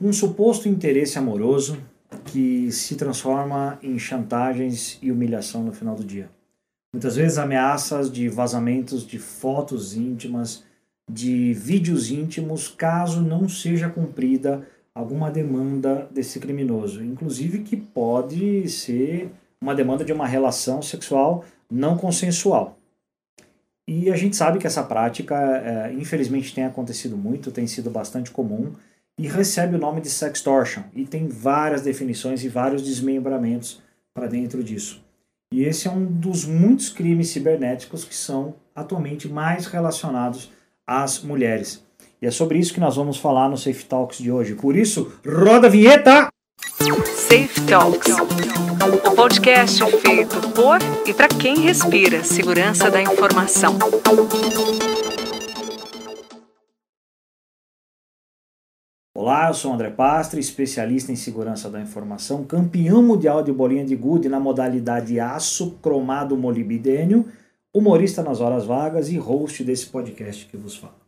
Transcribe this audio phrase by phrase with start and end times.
[0.00, 1.78] Um suposto interesse amoroso
[2.24, 6.28] que se transforma em chantagens e humilhação no final do dia.
[6.92, 10.64] Muitas vezes ameaças de vazamentos de fotos íntimas,
[11.10, 19.30] de vídeos íntimos, caso não seja cumprida alguma demanda desse criminoso, inclusive que pode ser
[19.60, 22.78] uma demanda de uma relação sexual não consensual.
[23.86, 28.30] E a gente sabe que essa prática, é, infelizmente, tem acontecido muito, tem sido bastante
[28.30, 28.72] comum
[29.18, 33.80] e recebe o nome de sextortion e tem várias definições e vários desmembramentos
[34.12, 35.02] para dentro disso.
[35.52, 40.50] E esse é um dos muitos crimes cibernéticos que são atualmente mais relacionados
[40.86, 41.84] às mulheres.
[42.20, 44.54] E é sobre isso que nós vamos falar no Safe Talks de hoje.
[44.54, 46.28] Por isso, roda a vinheta!
[47.14, 48.16] Safe Talks,
[49.06, 53.78] o podcast feito por e para quem respira segurança da informação.
[59.26, 63.96] Olá, eu sou André Pastre, especialista em segurança da informação, campeão mundial de bolinha de
[63.96, 67.32] gude na modalidade aço cromado molibdênio,
[67.72, 70.98] humorista nas horas vagas e host desse podcast que vos fala.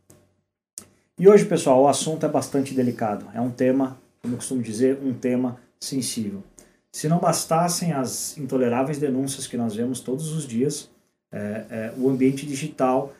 [1.19, 3.27] E hoje, pessoal, o assunto é bastante delicado.
[3.35, 6.43] É um tema, como eu costumo dizer, um tema sensível.
[6.91, 10.89] Se não bastassem as intoleráveis denúncias que nós vemos todos os dias,
[11.31, 13.13] é, é, o ambiente digital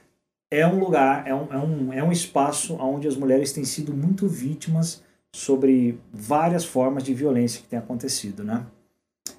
[0.51, 3.93] é um lugar, é um, é um, é um espaço onde as mulheres têm sido
[3.95, 5.03] muito vítimas
[5.35, 8.65] sobre várias formas de violência que tem acontecido, né?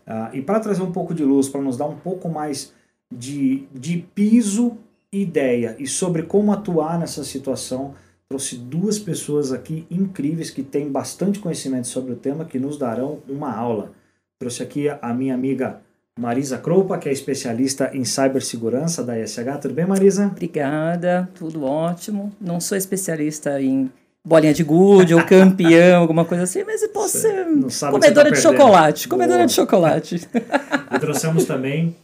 [0.05, 2.73] Ah, e para trazer um pouco de luz, para nos dar um pouco mais
[3.11, 4.77] de, de piso
[5.11, 7.95] ideia e sobre como atuar nessa situação,
[8.27, 13.19] trouxe duas pessoas aqui incríveis que têm bastante conhecimento sobre o tema que nos darão
[13.27, 13.93] uma aula.
[14.37, 15.81] Trouxe aqui a minha amiga
[16.17, 19.37] Marisa Cropa, que é especialista em cibersegurança da ESH.
[19.61, 20.25] Tudo bem, Marisa?
[20.25, 22.33] Obrigada, tudo ótimo.
[22.41, 23.91] Não sou especialista em
[24.25, 27.45] bolinha de gude ou campeão, alguma coisa assim, mas eu posso ser
[27.91, 29.07] comedora tá de chocolate.
[29.07, 29.19] Boa.
[29.19, 30.27] Comedora de chocolate.
[30.89, 31.95] E trouxemos também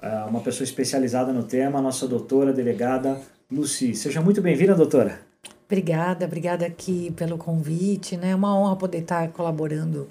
[0.00, 3.20] uh, uma pessoa especializada no tema, a nossa doutora delegada
[3.50, 3.94] Lucy.
[3.94, 5.18] Seja muito bem-vinda, doutora.
[5.66, 8.30] Obrigada, obrigada aqui pelo convite, né?
[8.30, 10.08] É uma honra poder estar colaborando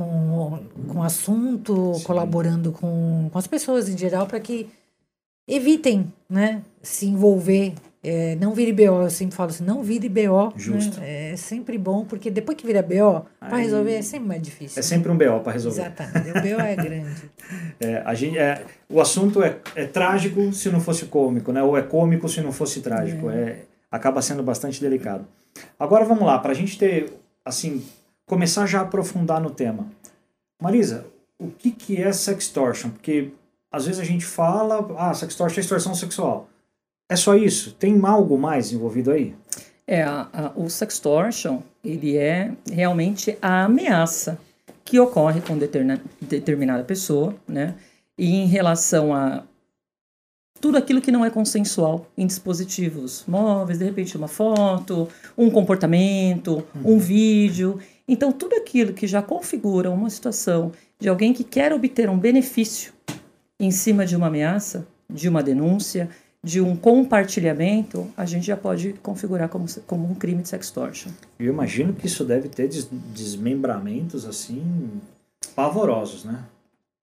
[0.00, 2.04] com, com o assunto, Sim.
[2.04, 4.66] colaborando com, com as pessoas em geral para que
[5.46, 7.74] evitem né, se envolver.
[8.02, 10.46] É, não vire BO, eu sempre falo assim, não vire BO.
[10.46, 10.52] Né?
[10.56, 11.00] Justo.
[11.00, 11.32] Né?
[11.32, 14.76] É sempre bom, porque depois que vira BO, para resolver é sempre mais difícil.
[14.76, 14.82] É né?
[14.82, 15.82] sempre um BO para resolver.
[15.82, 17.30] Exatamente, o BO é grande.
[17.78, 21.62] é, a gente, é, o assunto é, é trágico se não fosse cômico, né?
[21.62, 23.28] ou é cômico se não fosse trágico.
[23.28, 23.34] É.
[23.34, 23.58] é
[23.90, 25.26] acaba sendo bastante delicado.
[25.78, 27.12] Agora vamos lá, para a gente ter,
[27.44, 27.82] assim,
[28.30, 29.88] começar já a aprofundar no tema.
[30.62, 31.04] Marisa,
[31.36, 32.90] o que, que é sextortion?
[32.90, 33.32] Porque
[33.72, 36.48] às vezes a gente fala, ah, sextortion é extorsão sexual.
[37.10, 37.72] É só isso?
[37.74, 39.34] Tem algo mais envolvido aí?
[39.84, 44.38] É, a, a, o sextortion, ele é realmente a ameaça
[44.84, 47.74] que ocorre com deterna, determinada pessoa, né?
[48.16, 49.42] E em relação a
[50.60, 56.62] tudo aquilo que não é consensual em dispositivos móveis, de repente uma foto, um comportamento,
[56.84, 56.98] um uhum.
[56.98, 57.80] vídeo.
[58.10, 62.92] Então, tudo aquilo que já configura uma situação de alguém que quer obter um benefício
[63.58, 66.10] em cima de uma ameaça, de uma denúncia,
[66.42, 71.12] de um compartilhamento, a gente já pode configurar como, como um crime de sextortion.
[71.38, 74.90] Eu imagino que isso deve ter des desmembramentos assim
[75.54, 76.42] pavorosos, né?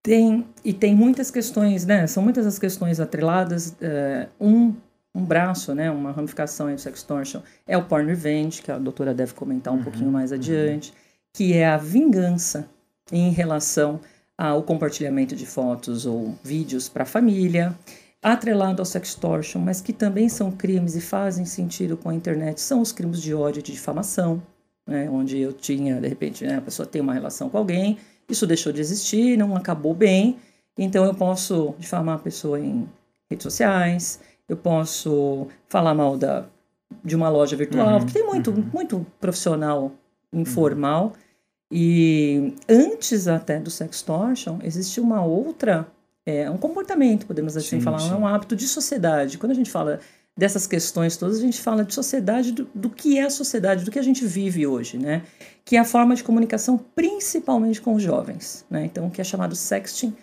[0.03, 2.05] Tem, e tem muitas questões, né?
[2.07, 3.69] São muitas as questões atreladas.
[3.79, 4.73] Uh, um
[5.17, 9.33] um braço, né, uma ramificação do sextortion, é o porn revenge, que a doutora deve
[9.33, 10.37] comentar um uhum, pouquinho mais uhum.
[10.37, 10.93] adiante,
[11.33, 12.69] que é a vingança
[13.11, 13.99] em relação
[14.37, 17.75] ao compartilhamento de fotos ou vídeos para a família,
[18.21, 22.79] atrelado ao sextortion, mas que também são crimes e fazem sentido com a internet, são
[22.79, 24.41] os crimes de ódio e de difamação,
[24.85, 27.97] né, onde eu tinha, de repente, né, a pessoa tem uma relação com alguém,
[28.29, 30.37] isso deixou de existir, não acabou bem,
[30.77, 32.87] então eu posso difamar a pessoa em
[33.29, 36.45] redes sociais, eu posso falar mal da,
[37.03, 38.69] de uma loja virtual, uhum, porque tem muito, uhum.
[38.73, 39.91] muito profissional
[40.31, 41.05] informal.
[41.05, 41.11] Uhum.
[41.71, 45.85] E antes até do sextortion, existe uma outra,
[46.25, 48.11] é, um comportamento, podemos assim sim, falar, sim.
[48.11, 49.37] é um hábito de sociedade.
[49.37, 49.99] Quando a gente fala
[50.37, 53.91] dessas questões todas, a gente fala de sociedade, do, do que é a sociedade, do
[53.91, 55.23] que a gente vive hoje, né?
[55.65, 58.85] Que é a forma de comunicação principalmente com os jovens, né?
[58.85, 60.15] Então, que é chamado sexting,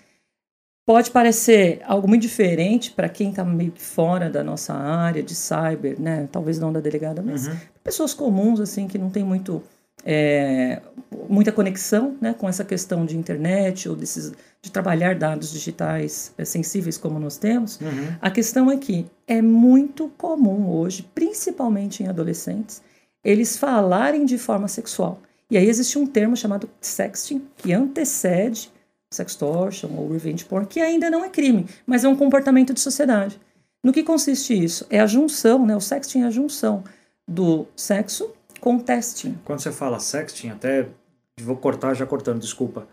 [0.86, 5.34] Pode parecer algo muito diferente para quem está meio que fora da nossa área de
[5.34, 6.28] cyber, né?
[6.31, 7.56] Talvez não da delegada, mas uhum.
[7.82, 9.62] pessoas comuns, assim, que não tem muito,
[10.04, 10.82] é,
[11.26, 16.44] muita conexão né, com essa questão de internet ou desses, de trabalhar dados digitais é,
[16.44, 17.81] sensíveis como nós temos.
[17.81, 18.16] Uhum.
[18.20, 22.82] A questão é que é muito comum hoje, principalmente em adolescentes,
[23.25, 25.19] eles falarem de forma sexual
[25.50, 28.74] E aí existe um termo chamado sexting, que antecede
[29.14, 33.40] sextortion ou revenge porn, que ainda não é crime, mas é um comportamento de sociedade.
[33.82, 34.87] No que consiste isso?
[34.88, 35.76] É a junção, né?
[35.76, 36.82] O sexting é a junção
[37.28, 39.37] do sexo com testing.
[39.44, 40.88] Quando você fala sexting, até
[41.40, 42.88] vou cortar já cortando, desculpa.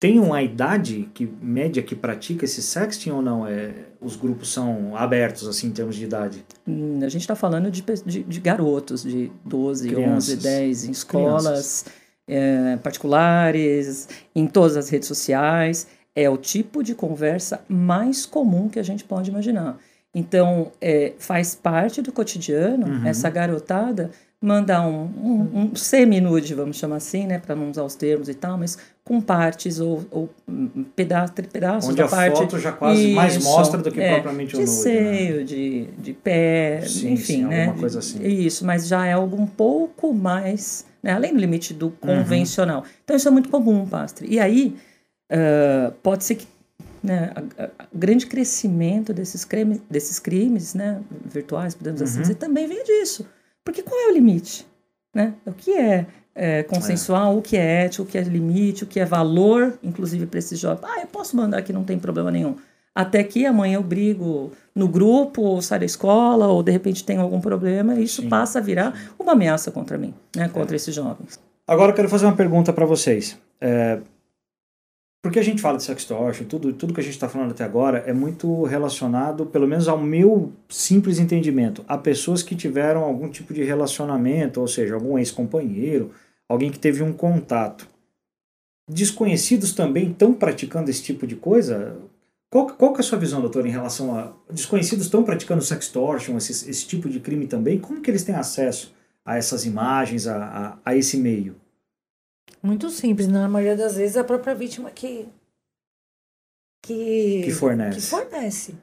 [0.00, 3.46] Tem uma idade que média que pratica esse sexting ou não?
[3.46, 6.44] É, os grupos são abertos assim em termos de idade?
[6.66, 10.34] Hum, a gente está falando de, de, de, garotos de 12, Crianças.
[10.34, 11.84] 11, 10 em escolas
[12.32, 15.86] é, particulares, em todas as redes sociais.
[16.14, 19.78] É o tipo de conversa mais comum que a gente pode imaginar.
[20.14, 23.06] Então, é, faz parte do cotidiano uhum.
[23.06, 24.10] essa garotada
[24.42, 28.34] mandar um, um, um semi-nude, vamos chamar assim, né, para não usar os termos e
[28.34, 30.28] tal, mas com partes ou, ou
[30.96, 32.38] pedaços, pedaços Onde da a parte.
[32.38, 34.76] foto já quase Isso, mais mostra do que é, propriamente o de nude.
[34.76, 35.44] seio, né?
[35.44, 37.66] de, de pé, sim, enfim, sim, né?
[37.66, 38.26] Alguma coisa assim.
[38.26, 41.92] Isso, mas já é algo um pouco mais, né, além do limite do Uhum.
[42.00, 42.84] convencional.
[43.04, 44.26] Então isso é muito comum, pastre.
[44.30, 44.76] E aí
[45.32, 46.46] uh, pode ser que
[47.02, 47.32] né,
[47.92, 52.22] o grande crescimento desses, crime, desses crimes né, virtuais, podemos assim Uhum.
[52.22, 53.26] dizer, também vem disso.
[53.64, 54.66] Porque qual é o limite?
[55.14, 55.34] Né?
[55.44, 58.98] O que é, é consensual, o que é ético, o que é limite, o que
[59.00, 60.84] é valor, inclusive para esses jovens.
[60.84, 62.56] Ah, eu posso mandar aqui, não tem problema nenhum.
[62.94, 67.20] Até que amanhã eu brigo no grupo, ou saio da escola, ou de repente tenho
[67.20, 70.94] algum problema, e isso Sim, passa a virar uma ameaça contra mim, né, contra esses
[70.94, 71.40] jovens.
[71.66, 73.38] Agora eu quero fazer uma pergunta para vocês.
[73.60, 74.00] É,
[75.22, 77.98] porque a gente fala de sextortion, tudo, tudo que a gente está falando até agora
[77.98, 83.54] é muito relacionado, pelo menos ao meu simples entendimento, a pessoas que tiveram algum tipo
[83.54, 86.10] de relacionamento, ou seja, algum ex-companheiro,
[86.48, 87.86] alguém que teve um contato.
[88.90, 91.96] Desconhecidos também estão praticando esse tipo de coisa?
[92.52, 94.30] Qual, qual que é a sua visão, doutor, em relação a...
[94.50, 97.80] Desconhecidos estão praticando sextortion, esse, esse tipo de crime também?
[97.80, 98.94] Como que eles têm acesso
[99.24, 101.56] a essas imagens, a, a, a esse meio?
[102.62, 105.26] Muito simples, na maioria das vezes é a própria vítima que
[106.84, 107.98] que, Que fornece.
[107.98, 108.74] que fornece.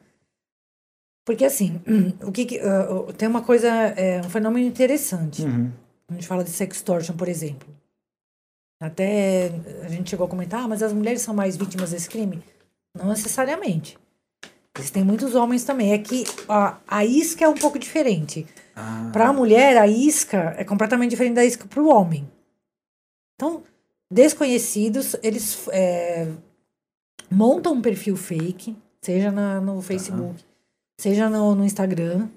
[1.23, 1.79] Porque assim,
[2.25, 5.43] o que, que uh, tem uma coisa, é, um fenômeno interessante.
[5.43, 5.71] Uhum.
[6.07, 7.69] A gente fala de sextortion, por exemplo.
[8.81, 9.51] Até
[9.83, 12.41] a gente chegou a comentar, ah, mas as mulheres são mais vítimas desse crime?
[12.99, 13.97] Não necessariamente.
[14.77, 15.93] Existem muitos homens também.
[15.93, 18.45] É que a, a isca é um pouco diferente.
[18.75, 22.29] Ah, Para a mulher, a isca é completamente diferente da isca para o homem.
[23.35, 23.63] Então,
[24.11, 26.27] desconhecidos, eles é,
[27.29, 30.43] montam um perfil fake, seja na, no Facebook,
[30.97, 32.29] seja no, no Instagram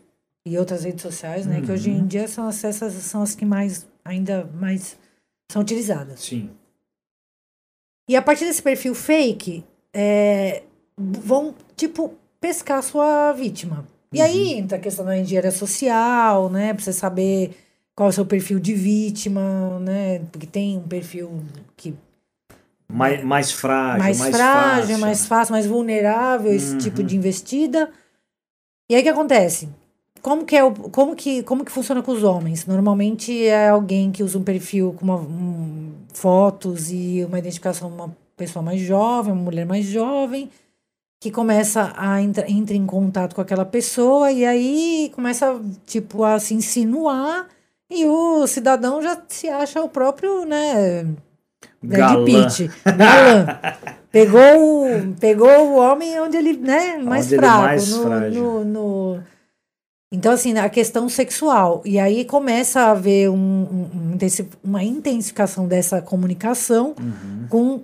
[0.44, 1.60] e outras redes sociais, né?
[1.60, 4.96] Que hoje em dia são as, essas são as que mais, ainda mais
[5.50, 6.20] são utilizadas.
[6.20, 6.50] Sim.
[8.08, 9.64] E a partir desse perfil fake,
[9.94, 10.62] é,
[10.96, 13.86] vão, tipo, pescar a sua vítima.
[14.12, 16.74] E aí entra a questão da engenharia social, né?
[16.74, 17.56] Pra você saber
[17.94, 20.20] qual é o seu perfil de vítima, né?
[20.30, 21.42] Porque tem um perfil
[21.76, 21.94] que
[22.88, 24.98] Mais, mais frágil, mais, mais, frágil, fácil.
[24.98, 26.78] mais fácil, mais vulnerável esse Uhum.
[26.78, 27.90] tipo de investida.
[28.90, 29.68] E aí o que acontece?
[30.20, 32.66] Como que, é o, como, que, como que funciona com os homens?
[32.66, 37.94] Normalmente é alguém que usa um perfil com uma, um, fotos e uma identificação de
[37.94, 40.50] uma pessoa mais jovem, uma mulher mais jovem,
[41.20, 46.38] que começa a entra, entra em contato com aquela pessoa e aí começa tipo a
[46.40, 47.46] se insinuar
[47.90, 51.06] e o cidadão já se acha o próprio, né,
[51.82, 52.24] Brad.
[52.24, 53.46] Pitt, galã.
[54.12, 57.62] Pegou, o- pegou o homem onde ele, né, mais Onde é fraco.
[57.62, 59.22] mais no, no- no-
[60.12, 61.80] Então, assim, a questão sexual.
[61.86, 64.18] E aí começa a haver um- um- um
[64.62, 67.80] uma intensificação dessa comunicação Uhum, com,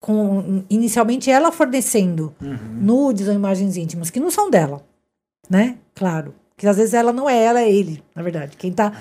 [0.00, 2.56] com inicialmente ela fornecendo uhum.
[2.80, 4.82] nudes ou imagens íntimas, que não são dela,
[5.48, 5.76] né?
[5.94, 6.34] Claro.
[6.56, 8.56] Que às vezes ela não é, ela é ele, na verdade.
[8.56, 8.92] Quem tá,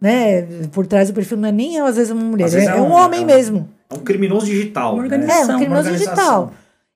[0.00, 0.42] né,
[0.72, 2.92] por trás do perfil não é nem às vezes uma mulher, é, é um um-
[2.92, 3.68] homem é um- mesmo.
[3.88, 4.94] É um criminoso digital.
[4.94, 5.04] Uma né?
[5.04, 5.52] organização.
[5.52, 6.52] É, um criminoso Uma digital.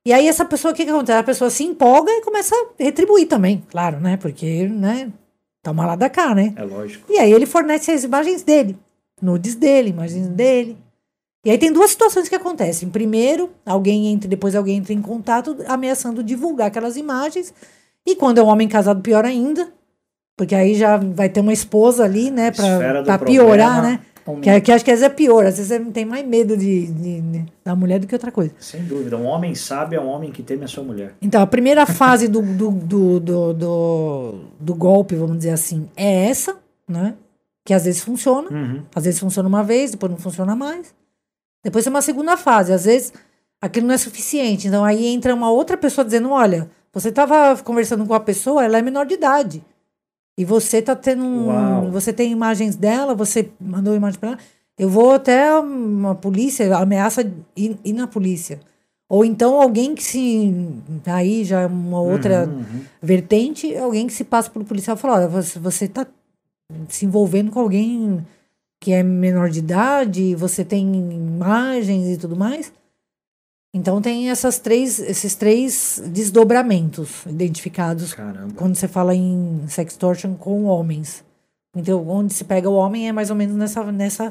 [0.07, 1.19] E aí essa pessoa, o que, que acontece?
[1.19, 4.17] A pessoa se empolga e começa a retribuir também, claro, né?
[4.19, 5.11] Porque, né,
[5.63, 6.53] toma lá da cá, né?
[6.57, 7.11] É lógico.
[7.11, 8.77] E aí ele fornece as imagens dele,
[9.23, 10.77] nudes dele, imagens dele.
[11.45, 12.89] E aí tem duas situações que acontecem.
[12.89, 17.53] Primeiro, alguém entra, depois alguém entra em contato ameaçando divulgar aquelas imagens.
[18.07, 19.69] E quando é um homem casado, pior ainda.
[20.37, 23.25] Porque aí já vai ter uma esposa ali, né, pra, pra problema.
[23.27, 24.01] piorar, né?
[24.27, 24.41] Homem.
[24.41, 26.87] Que, que acho que às vezes é pior, às vezes você tem mais medo de,
[26.87, 28.53] de- de- da mulher do que outra coisa.
[28.59, 29.19] Sem dúvida.
[29.19, 31.13] Um homem sábio é um homem que teme a sua mulher.
[31.21, 36.31] Então, a primeira fase do, do, do, do, do, do golpe, vamos dizer assim, é
[36.31, 36.57] essa,
[36.89, 37.15] né?
[37.67, 38.83] Que às vezes funciona, Uhum.
[38.95, 40.95] às vezes funciona uma vez, depois não funciona mais.
[41.65, 43.13] Depois tem uma segunda fase, às vezes
[43.61, 44.69] aquilo não é suficiente.
[44.69, 48.79] Então aí entra uma outra pessoa dizendo: olha, você estava conversando com a pessoa, ela
[48.79, 49.65] é menor de idade.
[50.37, 51.91] E você tá tendo um.
[51.91, 54.39] Você tem imagens dela, você mandou imagem para ela.
[54.77, 57.23] Eu vou até uma polícia, ameaça
[57.57, 58.61] ir, ir na polícia.
[59.09, 60.53] Ou então alguém que se.
[61.07, 62.81] Aí já é uma outra Uhum, uhum.
[63.01, 66.07] vertente, alguém que se passa por policial e fala: olha, você, você tá
[66.89, 68.27] se envolvendo com alguém
[68.85, 72.71] que é menor de idade, você tem imagens e tudo mais.
[73.73, 78.53] Então tem essas três, esses três desdobramentos identificados Caramba.
[78.55, 81.25] quando você fala em sextortion com homens.
[81.75, 84.31] Então, onde se pega o homem é mais ou menos nessa, nessa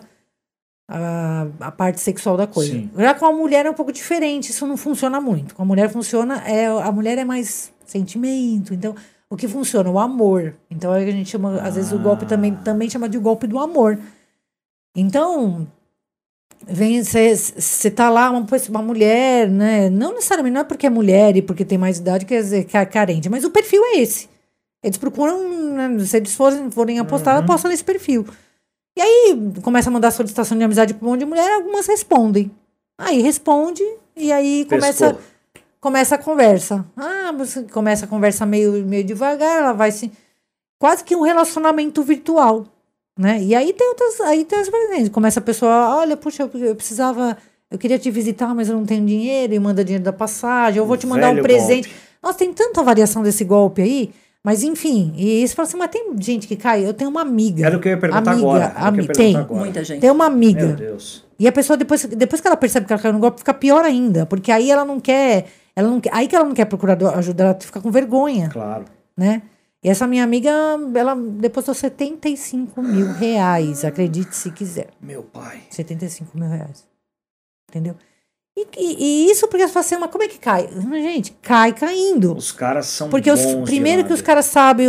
[0.87, 2.73] a, a parte sexual da coisa.
[2.73, 2.91] Sim.
[2.95, 5.55] Já com a mulher é um pouco diferente, isso não funciona muito.
[5.55, 8.95] Com a mulher funciona, é, a mulher é mais sentimento, então
[9.31, 9.89] o que funciona?
[9.89, 10.53] O amor.
[10.69, 13.47] Então é que a gente chama, às vezes o golpe também, também chama de golpe
[13.47, 13.97] do amor.
[14.95, 15.67] Então,
[16.67, 19.89] vem você tá lá, uma, uma mulher, né?
[19.89, 22.77] Não necessariamente, não é porque é mulher e porque tem mais idade, quer dizer que
[22.77, 24.29] é carente, mas o perfil é esse.
[24.83, 27.43] Eles procuram, né, se eles forem, forem apostar, Uhum.
[27.43, 28.25] apostam nesse perfil.
[28.97, 32.51] E aí começa a mandar solicitação de amizade para um monte de mulher, algumas respondem.
[32.97, 33.81] Aí responde,
[34.15, 35.21] e aí começa, Pescou.
[35.81, 36.85] começa a conversa.
[36.95, 40.11] Ah, você começa a conversa meio, meio devagar, ela vai se.
[40.77, 42.65] Quase que um relacionamento virtual.
[43.17, 43.41] Né?
[43.43, 44.19] E aí tem outras.
[44.21, 45.09] Aí tem as vertentes.
[45.09, 47.37] Começa a pessoa, olha, puxa, eu, eu precisava.
[47.69, 50.85] Eu queria te visitar, mas eu não tenho dinheiro, e manda dinheiro da passagem, eu
[50.85, 51.87] vou O te mandar um presente.
[51.89, 52.03] golpe.
[52.21, 54.11] Nossa, tem tanta variação desse golpe aí.
[54.43, 56.85] Mas enfim, e você fala assim, mas tem gente que cai.
[56.85, 57.65] Eu tenho uma amiga.
[57.65, 58.73] Era o que eu ia perguntar amiga, agora.
[58.75, 59.35] ami- perguntar tem.
[59.37, 59.59] agora.
[59.61, 60.01] Muita gente.
[60.01, 60.67] Tem uma amiga.
[60.67, 61.23] Meu Deus.
[61.39, 63.83] E a pessoa, depois, depois que ela percebe que ela caiu no golpe, fica pior
[63.85, 64.25] ainda.
[64.25, 65.45] Porque aí ela não quer.
[65.75, 68.83] Ela não quer aí que ela não quer procurar ajuda, ela fica com vergonha, Claro.
[69.17, 69.41] né?
[69.83, 70.49] E essa minha amiga,
[70.95, 74.87] ela depositou 75 mil reais, acredite se quiser.
[75.01, 75.61] Meu pai.
[75.69, 76.85] 75 mil reais.
[77.69, 77.95] Entendeu?
[78.55, 80.69] E, e- e isso porque você fala assim, mas como é que cai?
[80.91, 82.35] Gente, cai caindo.
[82.37, 84.87] Os caras são Porque os, primeiro que os caras sabem,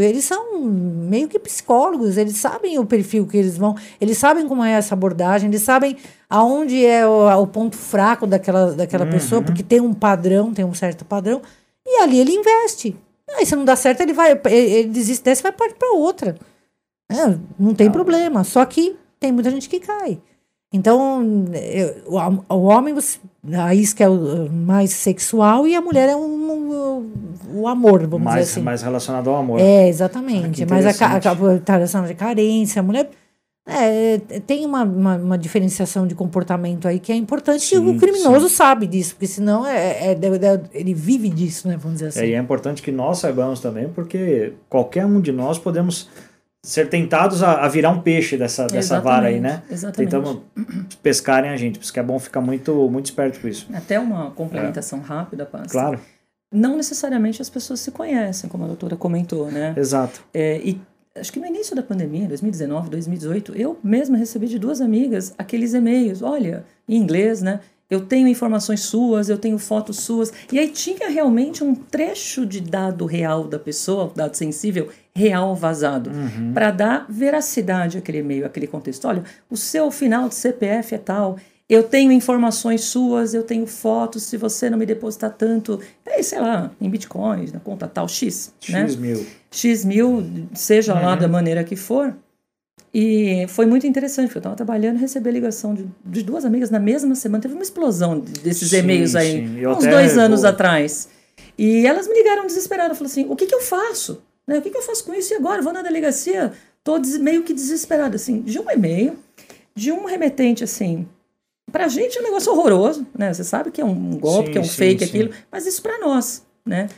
[0.00, 4.62] eles são meio que psicólogos, eles sabem o perfil que eles vão, eles sabem como
[4.62, 5.96] é essa abordagem, eles sabem
[6.28, 9.10] aonde é o, o ponto fraco daquela, daquela Uhum.
[9.10, 11.40] pessoa, porque tem um padrão, tem um certo padrão,
[11.86, 12.94] e ali ele investe.
[13.30, 16.36] Aí se não dá certo, ele vai, ele, desiste dessa e vai partir para outra.
[17.10, 20.20] É, não tem problema, só que tem muita gente que cai.
[20.72, 23.18] Então, eu- o, o homem, você,
[23.56, 27.12] a isca é o mais sexual e a mulher é um, um-
[27.60, 28.62] o amor, vamos mais, dizer assim.
[28.64, 29.60] mais relacionado ao amor.
[29.60, 30.64] É, Ah, exatamente.
[30.64, 31.20] que Mas a, a,
[31.60, 33.08] tá relacionada de carência, a mulher.
[33.68, 37.98] É, tem uma, uma, uma diferenciação de comportamento aí que é importante Sim, e o
[37.98, 38.54] criminoso sim.
[38.54, 41.76] sabe disso, porque senão é, é- é- ele vive disso, né?
[41.76, 42.20] Vamos dizer assim.
[42.20, 46.08] É, e é importante que nós saibamos também, porque qualquer um de nós podemos
[46.62, 49.62] ser tentados a, a virar um peixe dessa, dessa vara aí, né?
[49.70, 50.10] Exatamente.
[50.10, 50.42] Tentando
[51.02, 53.68] pescarem a gente, por isso que é bom ficar muito, muito esperto com isso.
[53.72, 55.70] Até uma complementação rápida, Paz.
[55.72, 55.98] Claro,
[56.52, 59.74] Não necessariamente as pessoas se conhecem, como a doutora comentou, né?
[59.76, 60.22] exato.
[60.32, 60.80] É, e
[61.18, 65.74] acho que no início da pandemia, 2019, 2018, eu mesma recebi de duas amigas aqueles
[65.74, 67.60] e-mails, olha, em inglês, né?
[67.88, 70.32] Eu tenho informações suas, eu tenho fotos suas.
[70.52, 76.10] E aí tinha realmente um trecho de dado real da pessoa, dado sensível, real vazado,
[76.10, 76.52] Uhum.
[76.52, 79.06] para dar veracidade àquele e-mail, àquele contexto.
[79.06, 81.36] Olha, o seu final de CPF é tal.
[81.68, 84.22] Eu tenho informações suas, eu tenho fotos.
[84.22, 88.52] Se você não me depositar tanto, é, sei lá, em bitcoins, na conta tal X,
[88.68, 88.82] né?
[88.82, 89.26] X mil.
[89.50, 91.18] X mil, seja lá Uhum.
[91.18, 92.14] da maneira que for.
[92.94, 96.44] E foi muito interessante, porque eu estava trabalhando e recebi a ligação de, de duas
[96.44, 97.42] amigas na mesma semana.
[97.42, 99.66] Teve uma explosão de- desses Sim, e-mails aí, sim.
[99.66, 101.08] Uns dois anos vou- atrás.
[101.58, 102.96] E elas me ligaram desesperadas.
[102.96, 104.22] Falaram assim: o que, que eu faço?
[104.46, 104.58] Né?
[104.58, 105.32] O que, que eu faço com isso?
[105.34, 105.60] E agora?
[105.60, 106.52] Vou na delegacia?
[106.84, 109.18] Tô des- meio que desesperada, assim, de um e-mail,
[109.74, 111.06] de um remetente, assim.
[111.70, 113.32] Pra gente é um negócio horroroso, né?
[113.34, 115.10] Você sabe que é um golpe, Sim, que é um sim, fake, sim.
[115.10, 116.88] aquilo, mas isso pra nós, né?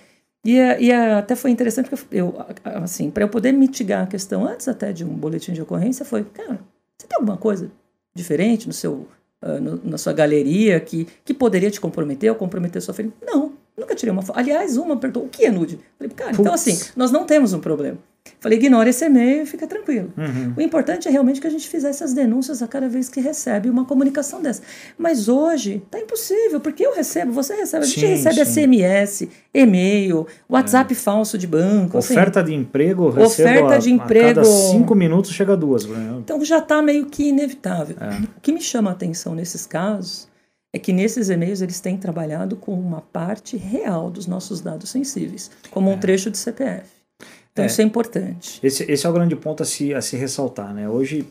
[0.45, 2.35] E, é- e é- até foi interessante porque eu,
[2.65, 6.23] assim, para eu poder mitigar a questão antes até de um boletim de ocorrência, foi,
[6.25, 6.61] cara,
[6.97, 7.71] você tem alguma coisa
[8.15, 9.07] diferente no seu,
[9.43, 13.11] ah, no- na sua galeria que, que poderia te comprometer ou comprometer sua filha?
[13.27, 14.39] Não, nunca tirei uma foto.
[14.39, 15.79] Aliás, uma perguntou, o que é nude?
[15.99, 16.55] Falei, cara, então Putz.
[16.69, 17.99] assim, nós não temos um problema.
[18.41, 20.13] Falei, ignora esse e-mail e fica tranquilo.
[20.17, 20.53] Uhum.
[20.57, 23.69] O importante é realmente que a gente fizesse as denúncias a cada vez que recebe
[23.69, 24.63] uma comunicação dessa.
[24.97, 28.45] Mas hoje tá impossível, porque eu recebo, você recebe, a gente recebe sim.
[28.45, 31.99] SMS, e-mail, WhatsApp falso de banco.
[31.99, 32.13] assim.
[32.13, 34.35] Oferta de emprego, eu Oferta a, de a emprego.
[34.37, 35.87] cada cinco minutos chega duas.
[35.87, 36.17] né?
[36.19, 37.97] Então já está meio que inevitável.
[38.01, 38.23] É.
[38.37, 40.28] O que me chama a atenção nesses casos
[40.73, 45.51] é que nesses e-mails eles têm trabalhado com uma parte real dos nossos dados sensíveis,
[45.71, 46.87] como um trecho de CPF.
[47.53, 47.67] Então É.
[47.67, 48.61] isso é importante.
[48.63, 50.89] Esse, esse é o grande ponto a se, a se ressaltar, né?
[50.89, 51.27] Hoje,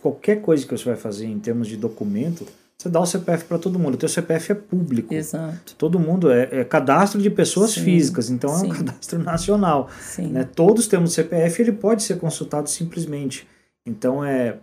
[0.00, 2.46] qualquer coisa que você vai fazer em termos de documento,
[2.80, 3.94] você dá o CPF para todo mundo.
[3.94, 5.12] O teu CPF é público.
[5.12, 5.74] Exato.
[5.76, 8.68] Todo mundo é, é cadastro de pessoas Sim, físicas, então é um sim.
[8.70, 9.90] cadastro nacional.
[10.00, 10.28] Sim.
[10.28, 10.44] né?
[10.44, 13.46] Todos temos CPF, ele pode ser consultado simplesmente.
[13.86, 14.56] Então é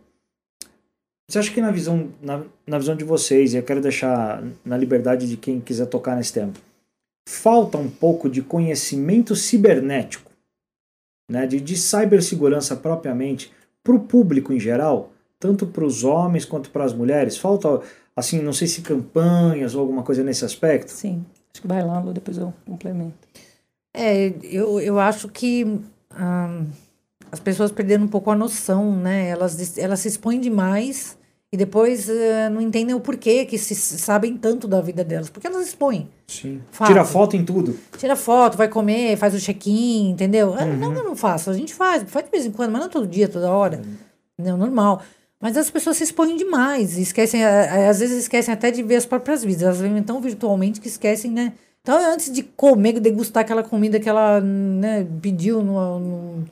[1.28, 4.78] Você acha que na visão, na, na visão de vocês, e eu quero deixar na
[4.78, 6.54] liberdade de quem quiser tocar nesse tema,
[7.28, 10.32] falta um pouco de conhecimento cibernético,
[11.30, 13.52] né, de, de cibersegurança propriamente,
[13.84, 17.38] para o público em geral, tanto para os homens quanto para as mulheres?
[17.38, 17.82] Falta,
[18.16, 20.90] assim, não sei se campanhas ou alguma coisa nesse aspecto?
[20.90, 23.28] Sim, acho que vai lá, Lu, depois eu complemento.
[23.96, 26.68] É, eu, eu acho que hum,
[27.36, 29.28] as pessoas perderam um pouco a noção, né?
[29.28, 31.18] Elas, elas se expõem demais
[31.52, 35.30] e depois uh, não entendem o porquê que se sabem tanto da vida delas.
[35.30, 36.10] Porque elas expõem.
[36.28, 36.62] Sim.
[36.72, 36.88] Fato.
[36.88, 37.78] Tira foto em tudo.
[37.98, 40.56] Tira foto, vai comer, faz o check-in, entendeu?
[40.58, 40.78] Ah, uhum.
[40.78, 43.06] Não eu não faço, a gente faz, faz de vez em quando, mas não todo
[43.06, 43.82] dia, toda hora.
[43.86, 44.46] Uhum.
[44.46, 45.02] Não, normal.
[45.42, 49.44] Mas as pessoas se expõem demais, esquecem, às vezes esquecem até de ver as próprias
[49.44, 49.64] vidas.
[49.64, 51.52] Elas vivem tão virtualmente que esquecem, né?
[51.82, 56.46] Então, antes de comer, degustar aquela comida que ela né, pediu no, no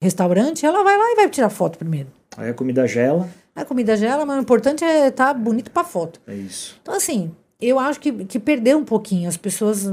[0.00, 2.08] restaurante, ela vai lá e vai tirar foto primeiro.
[2.36, 3.28] Aí a comida gela.
[3.54, 6.20] A comida gela, mas o importante é estar tá bonito para foto.
[6.26, 6.78] É isso.
[6.80, 9.28] Então, assim, eu acho que, que perdeu um pouquinho.
[9.28, 9.86] As pessoas.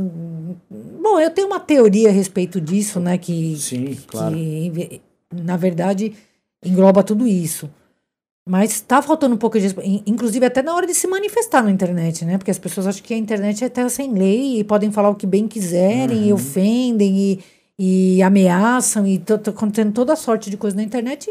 [0.69, 3.17] Bom, eu tenho uma teoria a respeito disso, né?
[3.17, 4.35] Que, Sim, claro.
[4.35, 5.01] Que,
[5.33, 6.13] na verdade,
[6.63, 7.69] engloba tudo isso.
[8.47, 9.73] Mas está faltando um pouco de.
[10.05, 12.37] Inclusive, até na hora de se manifestar na internet, né?
[12.37, 15.15] Porque as pessoas acham que a internet é terra sem lei e podem falar o
[15.15, 16.25] que bem quiserem, uhum.
[16.27, 17.39] e ofendem, e,
[17.77, 21.29] e ameaçam, e estão tendo toda sorte de coisa na internet.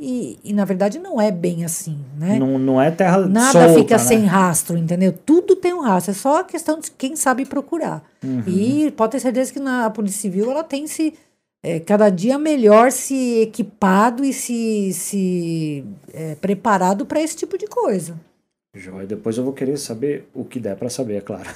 [0.00, 2.36] E, e, na verdade não é bem assim, né?
[2.36, 4.02] Não, não é terra Nada solta, fica né?
[4.02, 5.14] sem rastro, entendeu?
[5.24, 8.02] Tudo tem um rastro, é só a questão de quem sabe procurar.
[8.22, 8.42] Uhum.
[8.44, 11.14] E pode ter certeza que na Polícia Civil ela tem se
[11.62, 17.66] é, cada dia melhor se equipado e se, se é, preparado para esse tipo de
[17.66, 18.16] coisa.
[18.74, 21.48] Joia, depois eu vou querer saber o que der para saber, é claro.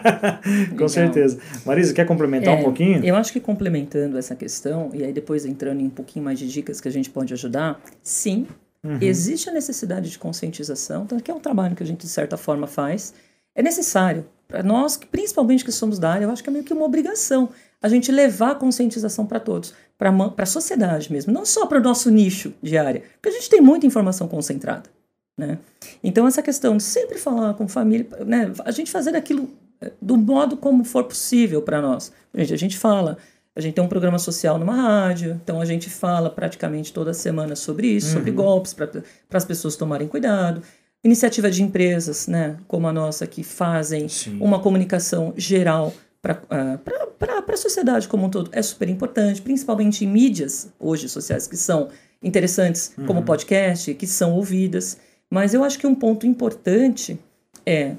[0.76, 1.38] Com certeza.
[1.64, 3.02] Marisa, quer complementar é, um pouquinho?
[3.02, 6.46] Eu acho que complementando essa questão, e aí depois entrando em um pouquinho mais de
[6.46, 8.46] dicas que a gente pode ajudar, sim,
[8.84, 8.98] uhum.
[9.00, 12.36] existe a necessidade de conscientização, então que é um trabalho que a gente de certa
[12.36, 13.14] forma faz,
[13.54, 14.26] é necessário.
[14.46, 17.48] Para nós, principalmente que somos da área, eu acho que é meio que uma obrigação
[17.80, 21.82] a gente levar a conscientização para todos, para a sociedade mesmo, não só para o
[21.82, 24.90] nosso nicho de área, porque a gente tem muita informação concentrada.
[25.40, 25.58] Né?
[26.04, 29.48] Então, essa questão de sempre falar com família, né, a gente fazer aquilo
[29.80, 32.12] eh, do modo como for possível para nós.
[32.34, 33.16] Gente, a gente fala,
[33.56, 37.56] a gente tem um programa social numa rádio, então a gente fala praticamente toda semana
[37.56, 38.12] sobre isso, uhum.
[38.12, 40.62] sobre golpes, para as pessoas tomarem cuidado.
[41.02, 44.36] Iniciativa de empresas, né, como a nossa, que fazem Sim.
[44.42, 46.38] uma comunicação geral para
[47.48, 51.88] a sociedade como um todo é super importante, principalmente em mídias hoje sociais que são
[52.22, 53.06] interessantes, uhum.
[53.06, 54.98] como podcast, que são ouvidas.
[55.30, 57.18] Mas eu acho que um ponto importante
[57.64, 57.94] é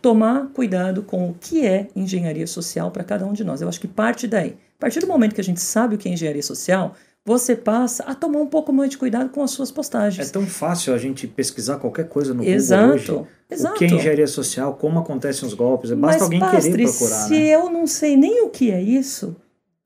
[0.00, 3.60] tomar cuidado com o que é engenharia social para cada um de nós.
[3.60, 4.56] Eu acho que parte daí.
[4.78, 6.94] A partir do momento que a gente sabe o que é engenharia social,
[7.24, 10.28] você passa a tomar um pouco mais de cuidado com as suas postagens.
[10.28, 13.30] É tão fácil a gente pesquisar qualquer coisa no exato, Google hoje.
[13.50, 13.74] Exato.
[13.74, 15.90] O que é engenharia social, como acontecem os golpes.
[15.90, 17.28] Basta Mas, alguém Pastre, querer procurar.
[17.28, 17.46] Se né?
[17.46, 19.36] eu não sei nem o que é isso,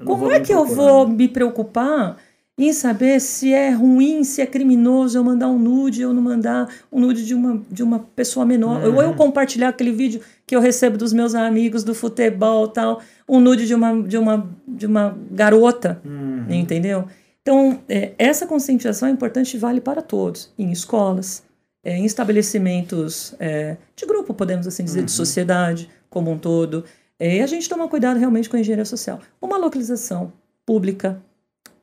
[0.05, 2.17] como é que eu vou me preocupar
[2.57, 6.69] em saber se é ruim, se é criminoso eu mandar um nude ou não mandar
[6.91, 8.81] um nude de uma, de uma pessoa menor?
[8.81, 8.95] Uhum.
[8.95, 13.41] Ou eu compartilhar aquele vídeo que eu recebo dos meus amigos do futebol tal, um
[13.41, 16.47] nude de uma, de uma, de uma garota, uhum.
[16.49, 17.07] entendeu?
[17.43, 21.43] Então, é, essa conscientização é importante e vale para todos, em escolas,
[21.83, 25.07] é, em estabelecimentos é, de grupo, podemos assim dizer, uhum.
[25.07, 26.85] de sociedade como um todo.
[27.19, 29.21] É, e a gente toma cuidado realmente com a engenharia social.
[29.43, 30.33] Uma localização
[30.65, 31.21] pública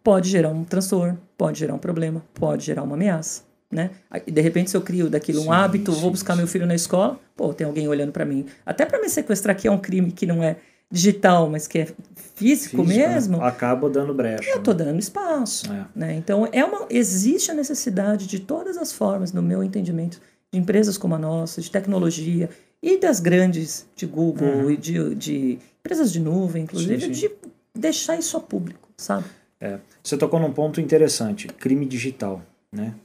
[0.04, 3.44] pode gerar um transtorno, pode gerar um problema, pode gerar uma ameaça.
[3.72, 3.92] Né?
[4.28, 6.40] De repente, se eu crio daquilo um sim, hábito, sim, vou buscar sim.
[6.40, 8.46] meu filho na escola, pô, tem alguém olhando para mim.
[8.66, 10.58] Até para me sequestrar, que é um crime que não é
[10.92, 12.98] digital, mas que é físico, físico né?
[12.98, 13.46] mesmo, né?
[13.46, 14.50] acaba dando brecha.
[14.50, 15.72] Eu estou dando espaço.
[15.72, 15.86] É.
[15.96, 16.16] Né?
[16.16, 20.20] Então, é uma, existe a necessidade de todas as formas, no meu entendimento,
[20.52, 22.50] de empresas como a nossa, de tecnologia
[22.84, 24.72] e das grandes, de Google uhum.
[24.72, 27.32] e de, de, empresas de nuvem, inclusive, de
[27.74, 29.24] deixar isso a público, sabe?
[29.62, 29.80] É.
[30.04, 32.96] Você tocou num ponto interessante, crime digital, né?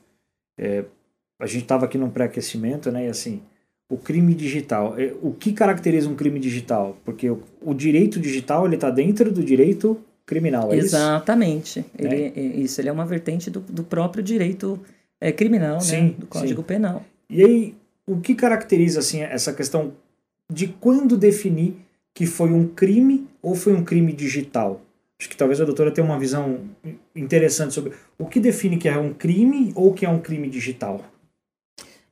[0.58, 0.84] É,
[1.38, 3.06] a gente estava aqui num pré-aquecimento, né?
[3.06, 3.42] E assim,
[3.90, 4.98] o crime digital.
[4.98, 6.96] É, o que caracteriza um crime digital?
[7.04, 11.80] Porque o, o direito digital ele está dentro do direito criminal, é Exatamente.
[11.80, 11.90] Isso?
[11.98, 12.32] Ele, é.
[12.34, 12.40] é.
[12.40, 14.80] isso, ele é uma vertente do, do próprio direito
[15.20, 16.14] é, criminal, sim, né?
[16.18, 16.66] do Código sim.
[16.66, 17.04] Penal.
[17.28, 17.74] E aí,
[18.06, 19.92] o que caracteriza assim essa questão
[20.50, 21.76] de quando definir
[22.14, 24.80] que foi um crime ou foi um crime digital?
[25.18, 26.61] Acho que talvez a doutora tenha uma visão
[27.14, 31.02] interessante sobre o que define que é um crime ou que é um crime digital.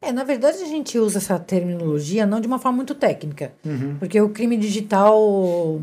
[0.01, 3.53] É, na verdade a gente usa essa terminologia não de uma forma muito técnica.
[3.65, 3.97] Uhum.
[3.99, 5.81] Porque o crime digital,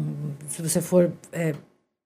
[0.47, 1.53] se você for é,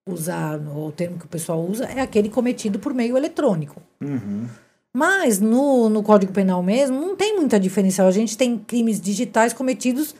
[0.07, 3.81] usar o termo que o pessoal usa, é aquele cometido por meio eletrônico.
[4.01, 4.47] Uhum.
[4.93, 8.05] Mas no, no Código Penal mesmo, não tem muita diferença.
[8.05, 10.15] A gente tem crimes digitais cometidos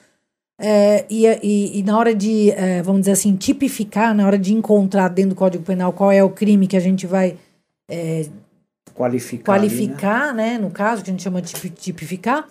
[0.60, 4.54] é, e, e, e, na hora de, é, vamos dizer assim, tipificar, na hora de
[4.54, 7.38] encontrar dentro do Código Penal qual é o crime que a gente vai
[7.90, 8.26] é,
[8.94, 10.54] qualificar, qualificar ali, né?
[10.54, 10.58] né?
[10.58, 12.48] No caso, que a gente chama de tipificar,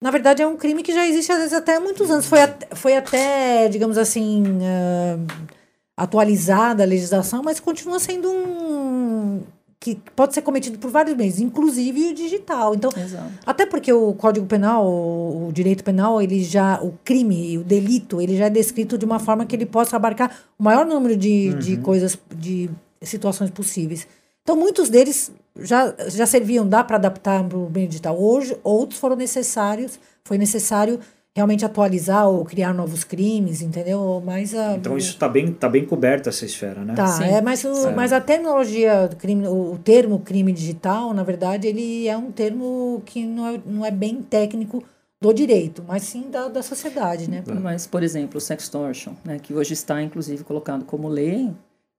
[0.00, 2.26] na verdade é um crime que já existe às vezes até há muitos anos.
[2.26, 5.50] Foi, at foi até, digamos assim, uh,
[5.96, 9.42] atualizada a legislação, mas continua sendo um
[9.80, 12.74] que pode ser cometido por vários meios, inclusive o digital.
[12.74, 13.32] Então, Exato.
[13.46, 18.36] até porque o Código Penal, o, direito penal, ele já, o crime, o delito, ele
[18.36, 21.58] já é descrito de uma forma que ele possa abarcar o maior número de, uhum.
[21.58, 22.68] de coisas, de
[23.00, 24.06] situações possíveis.
[24.42, 28.20] Então, muitos deles já, já serviam, dá para adaptar para o meio digital.
[28.20, 31.00] Hoje, outros foram necessários, foi necessário
[31.36, 34.22] realmente atualizar ou criar novos crimes, entendeu?
[34.24, 36.94] Mas a, então isso está bem, tá bem coberto essa esfera, né?
[36.94, 37.24] Tá, Sim.
[37.24, 42.16] é, mas, o, mas a terminologia, crime, o termo crime digital, na verdade, ele é
[42.16, 44.82] um termo que não é, não é bem técnico
[45.20, 47.44] do direito, mas sim da, da sociedade, né?
[47.60, 51.52] Mas, por exemplo, o sextortion, né, que hoje está, inclusive, colocado como lei,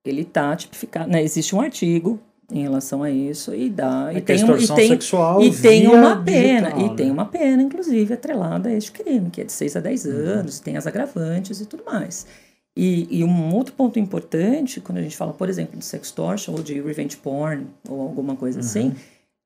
[0.04, 2.20] ele está tipificado, né, existe um artigo
[2.52, 4.94] em relação a isso e dá é e tem, um, e tem,
[5.42, 6.96] e tem uma pena digital, e né?
[6.96, 10.12] tem uma pena inclusive atrelada a este crime que é de 6 a 10 uhum.
[10.12, 12.28] anos tem as agravantes e tudo mais
[12.76, 16.64] e, e, um outro ponto importante quando a gente fala por exemplo de sextortion ou
[16.64, 18.66] de revenge porn ou alguma coisa uhum.
[18.66, 18.96] assim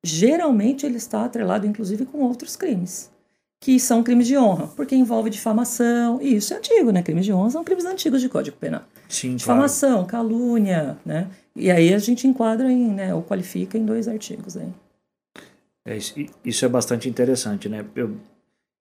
[0.04, 3.10] geralmente ele está atrelado inclusive com outros crimes
[3.60, 7.02] que são crimes de honra, porque envolve difamação, e isso é antigo, né?
[7.02, 8.82] Crimes de honra são crimes antigos de Código Penal.
[9.08, 10.28] Sim, difamação, claro.
[10.28, 11.28] calúnia, né?
[11.54, 14.68] E aí a gente enquadra em, né, ou qualifica em dois artigos aí.
[15.86, 15.96] É,
[16.44, 17.84] isso é bastante interessante, né?
[17.94, 18.16] Eu,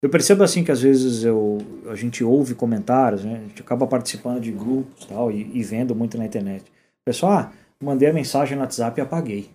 [0.01, 3.37] eu percebo assim que às vezes eu, a gente ouve comentários, né?
[3.37, 6.65] A gente acaba participando de grupos tal, e, e vendo muito na internet.
[7.05, 9.49] Pessoal, ah, mandei a mensagem no WhatsApp e apaguei.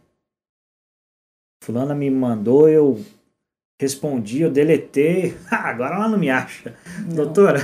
[1.63, 3.05] Fulana me mandou, eu
[3.81, 5.35] respondi, eu deletei.
[5.51, 6.75] Ah, agora ela não me acha.
[7.07, 7.17] Não.
[7.17, 7.61] Doutora,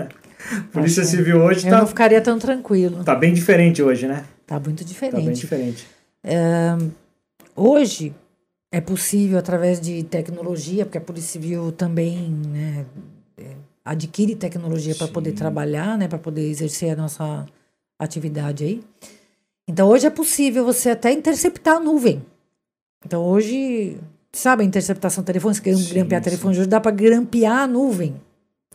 [0.72, 1.78] Polícia Civil hoje eu tá.
[1.78, 3.04] não ficaria tão tranquilo.
[3.04, 4.24] Tá bem diferente hoje, né?
[4.46, 5.20] Tá muito diferente.
[5.20, 5.86] Tá bem diferente.
[6.24, 6.76] É,
[7.54, 8.14] hoje
[8.72, 12.86] é possível, através de tecnologia, porque a Polícia Civil também né,
[13.36, 13.52] é,
[13.84, 17.46] adquire tecnologia para poder trabalhar, né, para poder exercer a nossa
[17.98, 18.84] atividade aí.
[19.68, 22.24] Então, hoje é possível você até interceptar a nuvem.
[23.04, 23.98] Então, hoje,
[24.32, 26.30] sabe a interceptação telefônica, grampear sim.
[26.30, 28.20] telefone, hoje dá para grampear a nuvem.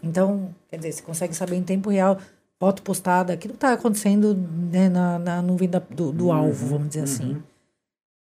[0.04, 2.18] Então, quer dizer, você consegue saber em tempo real
[2.60, 6.68] foto postada, aquilo que está acontecendo né, na, na nuvem da, do, do uhum, alvo,
[6.68, 7.24] vamos dizer assim.
[7.24, 7.32] uhum.
[7.32, 7.44] assim.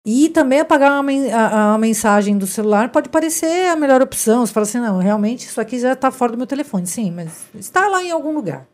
[0.06, 4.46] E também apagar uma, a, a, mensagem do celular pode parecer a melhor opção.
[4.46, 6.88] Você fala assim, não, realmente isso aqui já está fora do meu telefone.
[6.88, 8.66] Sim, mas está lá em algum lugar.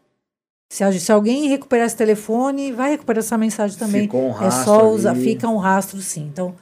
[0.72, 4.04] Se, se alguém recuperar esse telefone, vai recuperar essa mensagem também.
[4.04, 5.24] Ficou um rastro é só usar, ali.
[5.24, 6.30] fica um rastro sim.
[6.32, 6.56] Então,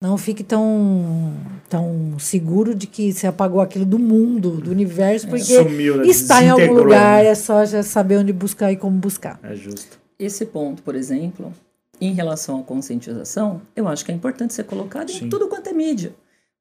[0.00, 1.34] não fique tão,
[1.68, 6.06] tão seguro de que você apagou aquilo do mundo, do universo, é, porque Sumiu, né?
[6.06, 7.30] está em algum lugar, né?
[7.30, 9.38] é só já saber onde buscar e como buscar.
[9.42, 10.00] É justo.
[10.18, 11.52] Esse ponto, por exemplo,
[12.00, 15.26] em relação à conscientização, eu acho que é importante ser colocado Sim.
[15.26, 16.14] em tudo quanto é mídia.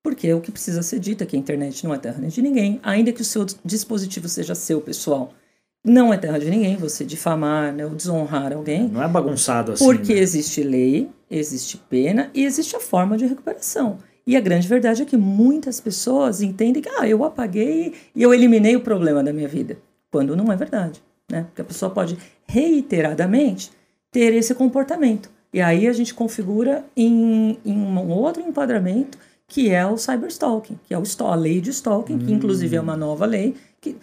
[0.03, 2.79] Porque o que precisa ser dito é que a internet não é terra de ninguém,
[2.83, 5.33] ainda que o seu dispositivo seja seu, pessoal.
[5.83, 8.87] Não é terra de ninguém você difamar né, ou desonrar alguém.
[8.87, 9.85] Não é bagunçado assim.
[9.85, 10.19] Porque né?
[10.19, 13.97] existe lei, existe pena e existe a forma de recuperação.
[14.27, 18.33] E a grande verdade é que muitas pessoas entendem que ah, eu apaguei e eu
[18.33, 19.77] eliminei o problema da minha vida.
[20.11, 21.01] Quando não é verdade.
[21.31, 21.43] Né?
[21.43, 23.71] Porque a pessoa pode reiteradamente
[24.11, 25.29] ter esse comportamento.
[25.53, 30.93] E aí a gente configura em, em um outro enquadramento que é o cyberstalking, que
[30.93, 32.19] é o, a lei de stalking, hum.
[32.19, 33.97] que inclusive é uma nova lei que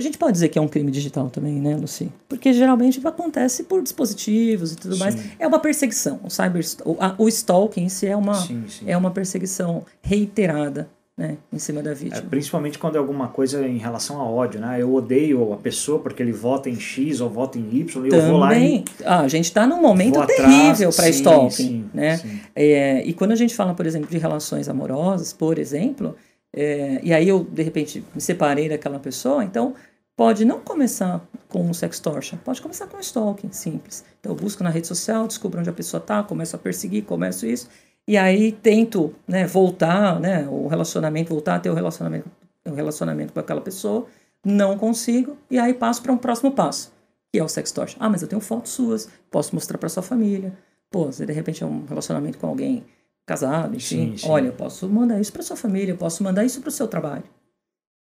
[0.00, 2.10] a gente pode dizer que é um crime digital também, né, Luci?
[2.28, 5.00] Porque geralmente acontece por dispositivos e tudo sim.
[5.00, 5.16] mais.
[5.38, 6.18] É uma perseguição.
[6.24, 8.84] O cyber o, a, o stalking em si é uma, sim, sim.
[8.86, 10.88] é uma perseguição reiterada.
[11.18, 12.16] Né, em cima da vítima.
[12.16, 14.80] É, principalmente quando é alguma coisa em relação a ódio, né?
[14.80, 18.22] Eu odeio a pessoa porque ele vota em X ou vota em Y e eu
[18.22, 18.82] vou lá e...
[19.04, 22.18] ah, a gente está num momento terrível para stalking, né?
[22.56, 26.16] É, e quando a gente fala, por exemplo, de relações amorosas, por exemplo,
[26.52, 29.74] é, e aí eu, de repente, me separei daquela pessoa, então
[30.20, 34.04] pode não começar com um sextortion, pode começar com um stalking simples.
[34.20, 37.46] Então eu busco na rede social, descubro onde a pessoa está, começo a perseguir, começo
[37.46, 37.70] isso,
[38.06, 42.30] e aí tento né, voltar, né, o relacionamento, voltar a ter o relacionamento,
[42.68, 44.08] o relacionamento com aquela pessoa,
[44.44, 46.92] não consigo, e aí passo para um próximo passo,
[47.32, 47.96] que é o sextortion.
[47.98, 50.52] Ah, mas eu tenho fotos suas, posso mostrar para sua família.
[50.90, 52.84] Pô, você de repente é um relacionamento com alguém
[53.24, 54.10] casado, enfim.
[54.10, 54.28] Sim, sim.
[54.28, 56.86] Olha, eu posso mandar isso para sua família, eu posso mandar isso para o seu
[56.86, 57.24] trabalho.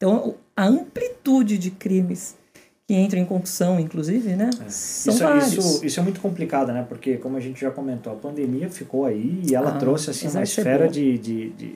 [0.04, 2.36] Então, a amplitude de crimes
[2.86, 4.50] que entram em concussão, inclusive, né?
[4.68, 5.54] São Isso, vários.
[5.54, 6.86] isso, isso é muito complicado, né?
[6.88, 10.28] Porque, como a gente já comentou, a pandemia ficou aí e ela Ah, trouxe assim,
[10.28, 11.76] uma esfera de, de, de,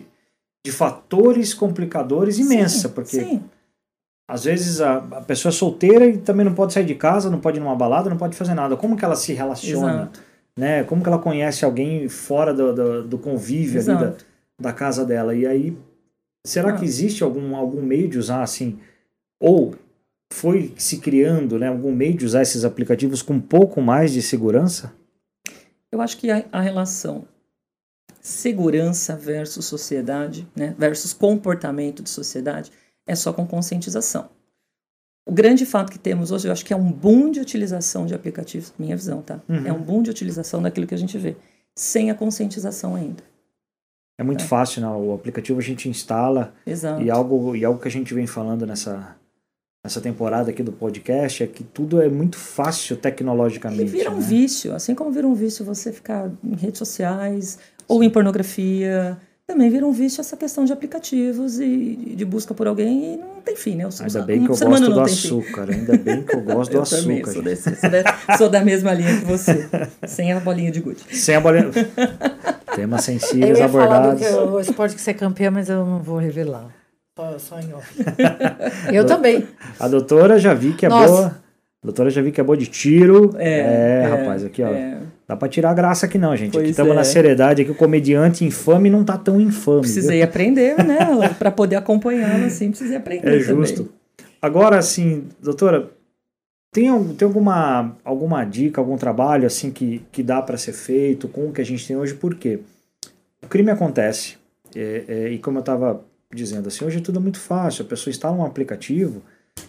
[0.65, 2.89] de fatores complicadores imensa.
[2.89, 3.43] Sim, porque sim.
[4.29, 7.39] às vezes a, a pessoa é solteira e também não pode sair de casa, não
[7.39, 8.75] pode ir numa balada, não pode fazer nada.
[8.75, 9.93] Como que ela se relaciona?
[9.93, 10.19] Exato.
[10.57, 10.83] Né?
[10.83, 14.13] Como que ela conhece alguém fora do, do, do convívio ali da,
[14.59, 15.33] da casa dela?
[15.33, 15.77] E aí,
[16.47, 16.73] será Ah.
[16.73, 18.79] que existe algum, algum meio de usar assim?
[19.39, 19.75] Ou
[20.31, 24.21] foi se criando né, algum meio de usar esses aplicativos com um pouco mais de
[24.21, 24.93] segurança?
[25.91, 27.25] Eu acho que a, a relação
[28.21, 32.71] segurança versus sociedade, né, versus comportamento de sociedade,
[33.05, 34.29] é só com conscientização.
[35.25, 38.13] O grande fato que temos hoje, eu acho que é um boom de utilização de
[38.13, 39.41] aplicativos, minha visão, tá?
[39.47, 39.65] Uhum.
[39.65, 41.35] É um boom de utilização daquilo que a gente vê,
[41.75, 43.23] sem a conscientização ainda.
[44.17, 44.47] É muito É.
[44.47, 44.87] fácil, né?
[44.87, 47.01] O aplicativo a gente instala Exato.
[47.01, 49.15] e algo, e algo que a gente vem falando nessa,
[49.85, 53.83] nessa temporada aqui do podcast é que tudo é muito fácil tecnologicamente.
[53.83, 54.21] E vira um né?
[54.21, 59.69] vício, assim como vira um vício você ficar em redes sociais ou em pornografia, também
[59.69, 63.55] vira um vício essa questão de aplicativos e de busca por alguém e não tem
[63.55, 63.87] fim, né?
[64.01, 65.69] Ainda bem que eu gosto do açúcar.
[65.71, 67.31] Ainda bem que eu gosto do Eu também açúcar.
[67.31, 69.69] sou, desse, sou, da, sou da mesma linha que você,
[70.05, 71.01] sem a bolinha de gude.
[71.15, 71.69] Sem a bolinha.
[72.75, 74.19] Temas Eu sensíveis do abordados.
[74.19, 76.67] que o esporte que você é campeã, mas eu não vou revelar.
[77.17, 77.89] Só, só em off.
[78.93, 79.47] eu também.
[79.79, 81.07] A doutora já vi que é Nossa.
[81.07, 81.25] boa.
[81.81, 83.33] A doutora já vi que é boa de tiro.
[83.37, 84.67] É, é, rapaz, aqui, ó.
[84.67, 84.97] é.
[85.27, 86.49] Dá pra tirar a graça aqui não, gente.
[86.49, 86.95] aqui Pois estamos é.
[86.95, 87.61] na seriedade.
[87.61, 89.81] Aqui o comediante infame não tá tão infame.
[89.81, 90.99] Precisei aprender, né?
[91.37, 93.27] Para poder acompanhá-la, assim, precisei aprender.
[93.27, 93.43] É também.
[93.43, 93.89] justo.
[94.41, 95.91] Agora, assim, doutora,
[96.71, 96.85] tem,
[97.15, 101.51] tem alguma, alguma dica, algum trabalho assim que, que dá para ser feito com o
[101.51, 102.13] que a gente tem hoje?
[102.13, 102.59] Por quê?
[103.43, 104.37] O crime acontece.
[104.75, 106.01] é, é, e como eu estava
[106.33, 107.83] dizendo, assim, hoje tudo é muito fácil.
[107.83, 109.21] A pessoa instala um aplicativo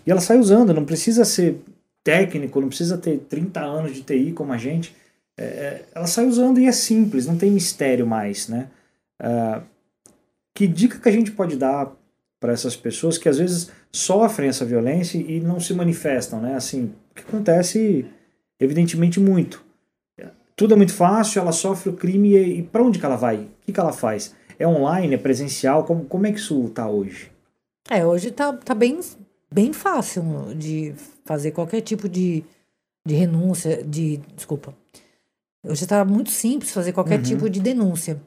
[0.07, 0.73] e ela sai usando.
[0.73, 1.61] Não precisa ser
[2.05, 4.95] técnico, não precisa ter 30 anos de TI como a gente.
[5.39, 8.69] É, é, ela sai usando e é simples, não tem mistério mais, né?
[9.21, 9.63] Ah,
[10.53, 11.93] que dica que a gente pode dar
[12.41, 16.55] para essas pessoas que às vezes sofrem essa violência e não se manifestam, né?
[16.57, 18.05] Assim, que acontece
[18.59, 19.65] evidentemente muito.
[20.57, 23.37] Tudo é muito fácil, ela sofre o crime e, e para onde que ela vai?
[23.37, 24.35] O que, que ela faz?
[24.59, 25.85] É online, é presencial?
[25.85, 27.31] Como, como é que isso tá hoje?
[27.89, 28.99] É, hoje tá, tá bem,
[29.53, 32.43] bem fácil de fazer qualquer tipo de,
[33.07, 34.17] de renúncia, de.
[34.35, 34.75] Desculpa.
[35.65, 37.25] Hoje tá muito simples fazer qualquer Uhum.
[37.25, 38.21] tipo de denúncia.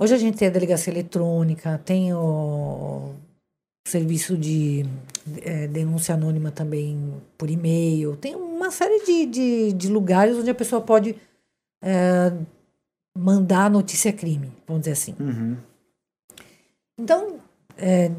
[0.00, 3.14] Hoje a gente tem a delegacia eletrônica, tem o
[3.86, 4.84] serviço de
[5.42, 10.54] eh, denúncia anônima também por e-mail, tem uma série de, de, de lugares onde a
[10.54, 11.14] pessoa pode
[11.82, 12.32] eh,
[13.16, 15.14] mandar notícia crime, vamos dizer assim.
[15.20, 15.56] Uhum.
[16.98, 17.38] Então,
[17.76, 18.10] é,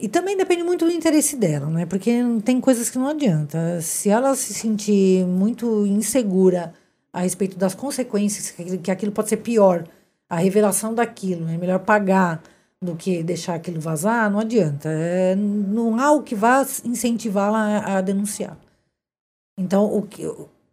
[0.00, 1.86] e também depende muito do interesse dela, né?
[1.86, 2.10] Porque
[2.44, 3.80] tem coisas que não adianta.
[3.80, 6.74] Se ela se sentir muito insegura
[7.16, 9.84] a respeito das consequências, que, aquilo- pode ser pior,
[10.28, 12.42] a revelação daquilo, é melhor pagar
[12.82, 14.90] do que deixar aquilo vazar, não adianta.
[14.90, 18.58] É, não há o que vá incentivá-la a, a denunciar.
[19.58, 20.22] Então, o que,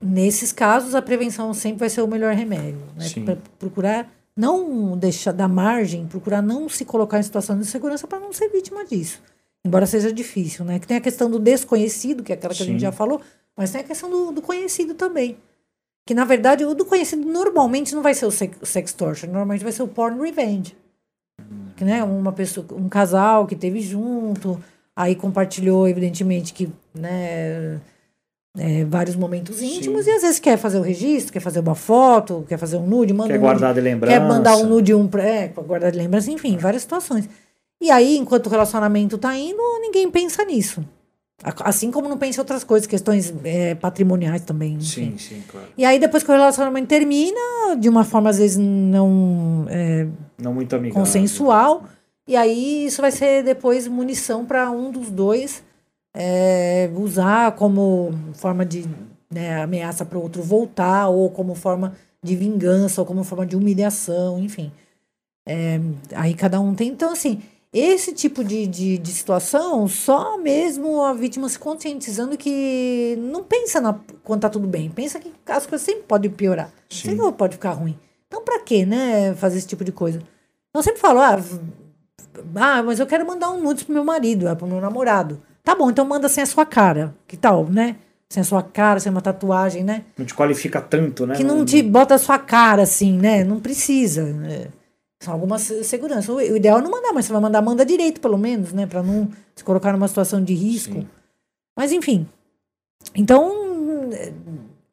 [0.02, 2.82] nesses casos, a prevenção sempre vai ser o melhor remédio.
[2.98, 3.38] Né?
[3.58, 8.34] Procurar não deixar da margem, procurar não se colocar em situação de insegurança para não
[8.34, 9.22] ser vítima disso.
[9.66, 10.78] Embora seja difícil, né?
[10.80, 12.74] Que tem a questão do desconhecido, que é aquela que a Sim.
[12.74, 13.22] gente já falou,
[13.56, 15.38] mas tem a questão do, do conhecido também.
[16.06, 19.72] Que, na verdade, o do conhecido normalmente não vai ser o sex- sextortion, normalmente vai
[19.72, 20.76] ser o porn revenge.
[21.78, 24.62] Que, né, uma pessoa, um casal que teve junto,
[24.96, 27.80] aí compartilhou, evidentemente, que, né,
[28.58, 30.12] é, vários momentos íntimos, Sim.
[30.12, 33.14] e às vezes quer fazer o registro, quer fazer uma foto, quer fazer um nude,
[33.14, 34.20] manda Quer um nude guardar de lembrança?
[34.20, 37.28] quer mandar um nude um pra, é, pra guardar de lembrança, enfim, várias situações.
[37.82, 40.84] E aí, enquanto o relacionamento tá indo, ninguém pensa nisso.
[41.44, 44.80] Assim como não pensa em outras coisas, questões é, patrimoniais também.
[44.80, 45.18] Sim, enfim.
[45.18, 45.68] sim, claro.
[45.78, 50.08] E aí, depois que o relacionamento termina, de uma forma às vezes não é,
[50.42, 51.02] Não muito amigável.
[51.04, 51.84] consensual,
[52.28, 55.62] e aí isso vai ser depois munição para um dos dois
[56.16, 58.86] é, usar como forma de
[59.30, 63.56] né, ameaça para o outro voltar, ou como forma de vingança, ou como forma de
[63.56, 64.72] humilhação, enfim.
[65.46, 65.80] É,
[66.16, 66.88] aí cada um tem.
[66.90, 67.42] Então, assim,
[67.74, 73.82] esse tipo de, de, de situação, só mesmo a vítima se conscientizando que não pensa
[73.82, 77.10] na, quando tá tudo bem, pensa que as coisas sempre podem piorar, Sim.
[77.10, 77.98] sempre pode ficar ruim.
[78.28, 80.22] Então, pra quê, né, fazer esse tipo de coisa?
[80.74, 81.40] Eu sempre falo, ah,
[82.56, 85.42] ah, mas eu quero mandar um nudes pro meu marido, é pro meu namorado.
[85.64, 87.16] Tá bom, então manda sem a sua cara.
[87.28, 87.96] Que tal, né?
[88.30, 90.04] Sem a sua cara, sem uma tatuagem, né?
[90.18, 91.36] Não te qualifica tanto, né?
[91.36, 93.44] que não te bota a sua cara assim, né?
[93.44, 94.24] Não precisa.
[94.24, 94.68] né?
[95.24, 96.30] São algumas se- seguranças.
[96.30, 98.86] O ideal é não mandar, mas você vai mandar, manda direito, pelo menos, né?
[98.86, 100.94] Pra não se colocar numa situação de risco.
[100.96, 101.08] Sim.
[101.78, 102.28] Mas enfim,
[103.16, 103.52] Então,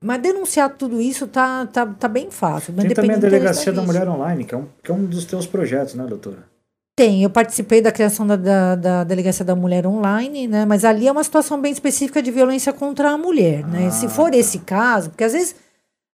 [0.02, 2.72] mas denunciar tudo isso tá, tá, tá bem fácil.
[2.76, 5.24] Mas Tem também a Delegacia da Mulher Online, que é um, que é um dos
[5.24, 6.48] teus projetos, né, doutora?
[6.96, 10.64] Tem, eu participei da criação da, da, da Delegacia da Mulher Online, né?
[10.66, 13.86] Mas ali é uma situação bem específica de violência contra a mulher, né?
[13.86, 14.36] Ah, Se for tá.
[14.36, 15.54] esse caso, porque às vezes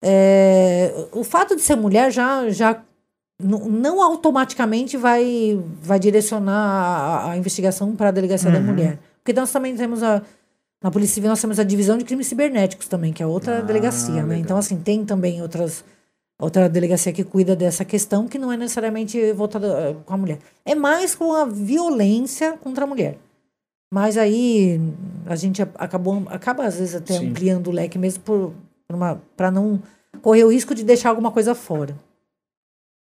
[0.02, 2.82] é, o fato de ser mulher já, já
[3.42, 8.64] não automaticamente vai, vai direcionar a, a investigação para a Delegacia da Uhum.
[8.64, 8.98] Mulher.
[9.22, 10.22] Porque nós também temos a.
[10.82, 13.62] Na Polícia Civil nós temos a divisão de crimes cibernéticos também, que é outra Ah,
[13.62, 14.36] delegacia, né?
[14.38, 15.82] Então, assim, tem também outras
[16.38, 20.38] outra delegacia que cuida dessa questão que não é necessariamente voltada eh, com a mulher.
[20.64, 23.16] É mais com a violência contra a mulher.
[23.92, 24.78] Mas aí
[25.26, 27.30] a gente acabou, acaba às vezes até Sim.
[27.30, 28.52] ampliando o leque mesmo
[29.36, 29.80] para não
[30.20, 31.96] correr o risco de deixar alguma coisa fora.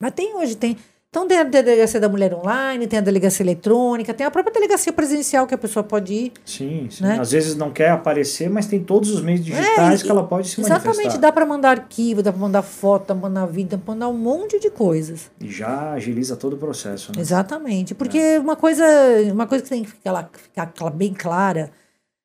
[0.01, 0.75] Mas tem hoje, tem.
[1.09, 4.93] Então tem a delegacia da mulher online, tem a delegacia eletrônica, tem a própria delegacia
[4.93, 6.31] presencial que a pessoa pode ir.
[6.45, 7.03] Sim, sim.
[7.03, 7.19] Né?
[7.19, 10.47] Às vezes não quer aparecer, mas tem todos os meios digitais e- que ela pode
[10.47, 11.19] se Exatamente, manifestar.
[11.19, 14.07] dá para mandar arquivo, dá para mandar foto, dá para mandar vídeo, dá para mandar
[14.07, 15.29] um monte de coisas.
[15.41, 17.19] E já agiliza todo o processo, né?
[17.21, 17.93] Exatamente.
[17.93, 18.85] Porque uma coisa,
[19.33, 21.71] uma coisa que tem que ficar, lá, ficar bem clara,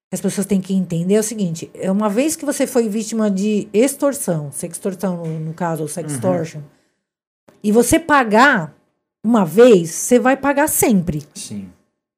[0.08, 2.88] que as pessoas têm que entender é o seguinte: é uma vez que você foi
[2.88, 6.60] vítima de extorsão, sextorção no, no caso, ou sextortion,
[7.62, 8.74] e você pagar
[9.24, 11.22] uma vez, você vai pagar sempre.
[11.34, 11.68] Sim.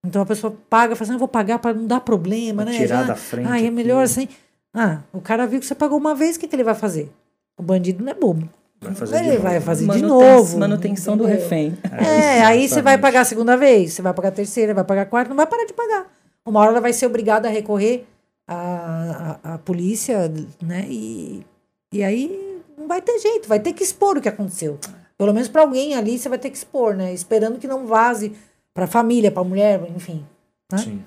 [0.04, 2.72] Então a pessoa paga, fala assim, ah, eu vou pagar para não dar problema, Pra
[2.72, 2.78] né?
[2.78, 4.22] tirar Já- da frente Ah, é melhor aquilo.
[4.24, 4.28] assim.
[4.74, 7.10] Ah, o cara viu que você pagou uma vez, o que, que ele vai fazer?
[7.58, 8.48] O bandido não é bobo.
[8.80, 10.58] Vai fazer ele de novo, vai fazer de Manuten- novo.
[10.58, 11.76] Manutenção do refém.
[11.98, 15.02] É, aí você vai pagar a segunda vez, você vai pagar a terceira, vai pagar
[15.02, 16.06] a quarta, não vai parar de pagar.
[16.46, 18.06] Uma hora ela vai ser obrigada a recorrer
[18.46, 20.86] à, à, à polícia, né?
[20.88, 21.44] E,
[21.92, 24.78] e aí não vai ter jeito, vai ter que expor o que aconteceu.
[25.18, 27.12] Pelo menos para alguém ali você vai ter que expor, né?
[27.12, 28.32] Esperando que não vaze
[28.72, 30.24] para a família, para a mulher, enfim.
[30.70, 30.78] né?
[30.78, 31.02] Sim.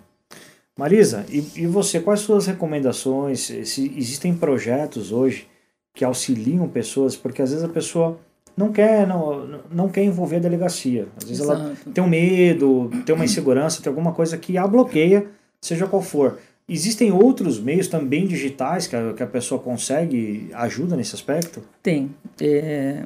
[0.77, 3.39] Marisa, e, e você, quais suas recomendações?
[3.39, 5.47] Se existem projetos hoje
[5.93, 8.19] que auxiliam pessoas, porque às vezes a pessoa
[8.55, 11.07] não quer, não, não quer envolver a delegacia.
[11.17, 11.91] Às vezes ela Exato.
[11.91, 15.27] tem um medo, tem uma insegurança, tem alguma coisa que a bloqueia,
[15.61, 16.37] seja qual for.
[16.67, 21.61] Existem outros meios também digitais que a, que a pessoa consegue ajuda nesse aspecto?
[21.83, 22.13] Tem.
[22.39, 23.03] É,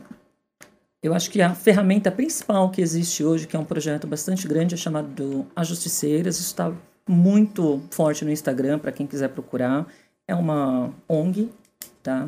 [1.06, 4.74] eu acho que a ferramenta principal que existe hoje, que é um projeto bastante grande,
[4.74, 6.40] é chamado A Justiceiras.
[6.40, 6.74] Isso está
[7.08, 9.86] muito forte no Instagram, para quem quiser procurar.
[10.28, 11.52] É uma ONG,
[12.02, 12.28] tá?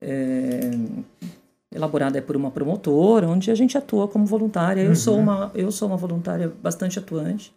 [0.00, 0.70] É,
[1.72, 4.80] elaborada por uma promotora, onde a gente atua como voluntária.
[4.80, 7.54] Eu, sou, uma, eu sou uma voluntária bastante atuante.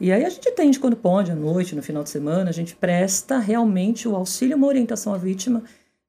[0.00, 2.74] E aí a gente atende quando pode, à noite, no final de semana, a gente
[2.74, 5.62] presta realmente o auxílio, uma orientação à vítima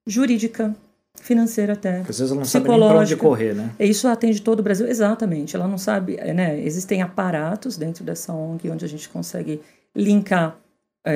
[0.08, 0.76] jurídica,
[1.24, 1.98] financeira até.
[1.98, 3.72] Porque às vezes ela não sabe nem para onde correr, né?
[3.80, 5.56] Isso atende todo o Brasil, exatamente.
[5.56, 6.60] Ela não sabe, é, né?
[6.62, 9.62] Existem aparatos dentro dessa ONG onde a gente consegue
[9.96, 10.58] linkar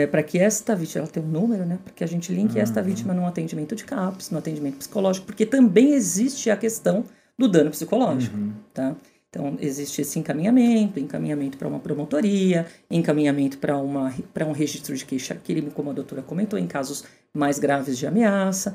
[0.09, 1.77] para que esta vítima, ela tem um número, né?
[1.83, 5.45] Para que a gente linke esta vítima num atendimento de CAPS, no atendimento psicológico, porque
[5.45, 7.03] também existe a questão
[7.37, 8.35] do dano psicológico,
[8.73, 8.95] tá?
[9.29, 15.05] Então, existe esse encaminhamento, encaminhamento para uma promotoria, encaminhamento para uma para um registro de
[15.05, 18.73] queixa-crime, como a doutora comentou, em casos mais graves de ameaça.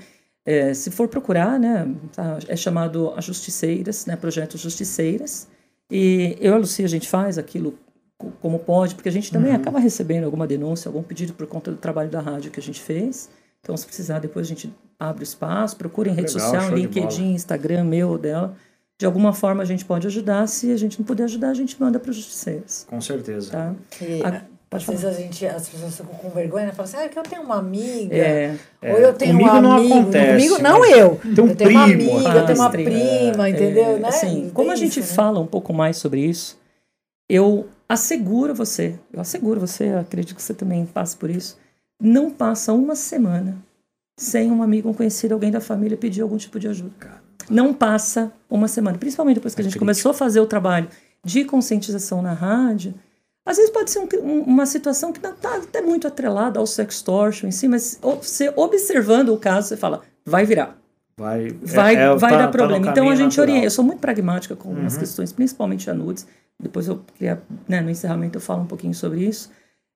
[0.51, 5.47] É, se for procurar, né, tá, é chamado a Justiceiras, né, Projeto Justiceiras.
[5.91, 7.75] E eu e a Lucia, a gente faz aquilo
[8.19, 11.71] co- como pode, porque a gente também acaba recebendo alguma denúncia, algum pedido por conta
[11.71, 13.29] do trabalho da rádio que a gente fez.
[13.61, 17.33] Então, se precisar, depois a gente abre o espaço, procura em rede Legal, social, LinkedIn.
[17.35, 18.57] Instagram, meu ou dela.
[18.99, 20.47] De alguma forma a gente pode ajudar.
[20.47, 22.87] Se a gente não puder ajudar, a gente manda para os justiceiros.
[22.89, 23.51] Com certeza.
[23.53, 23.75] Tá?
[24.01, 26.73] E, pode às vezes a gente, as pessoas ficam com vergonha, né?
[26.73, 28.15] Falam assim, ah, é que eu tenho uma amiga.
[28.15, 29.95] É, Ou eu tenho Comigo um não amigo.
[29.95, 31.21] acontece, Comigo não mas eu.
[31.35, 33.85] tem um eu tenho uma amiga, eu tenho uma prima, entendeu?
[33.85, 34.09] É, né?
[34.09, 35.17] Assim, como a gente isso, né?
[35.17, 36.57] fala um pouco mais sobre isso,
[37.29, 41.59] eu asseguro você, eu asseguro você, eu acredito que você também passe por isso,
[42.01, 43.57] não passa uma semana
[44.19, 46.93] sem um amigo, um conhecido, alguém da família pedir algum tipo de ajuda.
[47.49, 49.85] Não passa uma semana, principalmente depois que a gente crítico.
[49.85, 50.89] começou a fazer o trabalho
[51.25, 52.95] de conscientização na rádio.
[53.47, 56.67] Às vezes pode ser um- um- uma situação que não está até muito atrelada ao
[56.67, 60.77] sextortion em si, mas você observando o caso, você fala, vai virar
[61.17, 62.85] Vai, vai, é- é- vai tá- dar tá problema.
[62.87, 63.65] no então a gente orienta.
[63.67, 65.01] Eu sou muito pragmática com algumas Uhum.
[65.01, 66.27] questões, principalmente a nudes.
[66.59, 69.51] Depois eu queria, né, no encerramento eu falo um pouquinho sobre isso.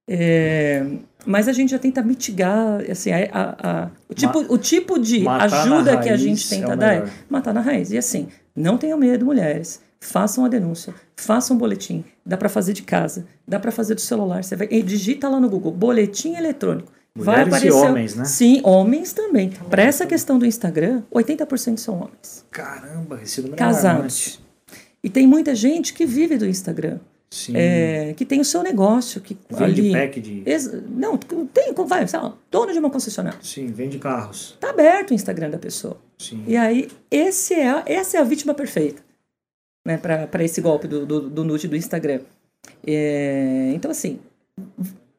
[0.09, 0.85] É,
[1.25, 5.27] mas a gente já tenta mitigar assim, a, a- a- o, tipo, o tipo de
[5.27, 7.91] ajuda que a gente é tenta dar é matar na raiz.
[7.91, 9.81] E assim, não tenham medo, mulheres.
[10.05, 12.05] Façam a denúncia, façam um boletim.
[12.27, 14.45] Dá para fazer de casa, dá para fazer do celular.
[14.45, 16.93] Você vai, e digita lá no Google, boletim eletrônico.
[17.17, 17.91] vai Mulheres e aparecer.
[17.91, 18.25] homens, né?
[18.27, 19.51] Sim, homens também.
[19.71, 24.41] Para essa questão do Instagram, 80% são homens Caramba, esse número é casados.
[25.03, 26.99] E tem muita gente que vive do Instagram.
[27.55, 29.23] é, que tem o seu negócio.
[29.23, 30.43] Que vende ali, pack de.
[30.45, 33.39] Ex, não, tem, vai, sei lá, dono de uma concessionária.
[33.43, 34.55] Sim, vende carros.
[34.61, 35.97] Tá aberto o Instagram da pessoa.
[36.19, 36.45] Sim.
[36.47, 39.03] E aí, esse é, essa é a vítima perfeita
[39.85, 42.21] né, para esse golpe do, do, do nude do Instagram.
[42.87, 44.19] É, então, assim,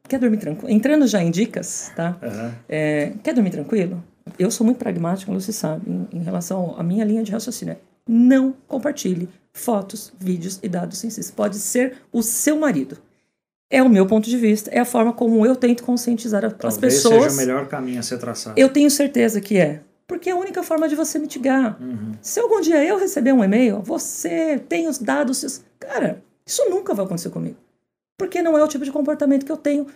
[0.07, 0.71] quer dormir tranquilo?
[0.71, 2.17] Entrando já em dicas, tá?
[2.21, 2.51] Uhum.
[2.67, 4.03] É, quer dormir tranquilo?
[4.39, 7.77] Eu sou muito pragmática, você sabe, em, em relação à minha linha de raciocínio.
[8.07, 11.31] Não compartilhe fotos, vídeos e dados sensíveis.
[11.31, 12.97] Pode ser o seu marido.
[13.69, 16.77] É o meu ponto de vista, é a forma como eu tento conscientizar Talvez as
[16.77, 17.23] pessoas.
[17.23, 18.59] seja o melhor caminho a ser traçado.
[18.59, 19.81] Eu tenho certeza que é.
[20.07, 21.81] Porque é a única forma de você mitigar.
[21.81, 22.11] Uhum.
[22.21, 25.37] Se algum dia eu receber um e-mail, você tem os dados.
[25.37, 25.63] Seus...
[25.79, 27.57] Cara, isso nunca vai acontecer comigo.
[28.17, 29.87] Porque não é o tipo de comportamento que eu tenho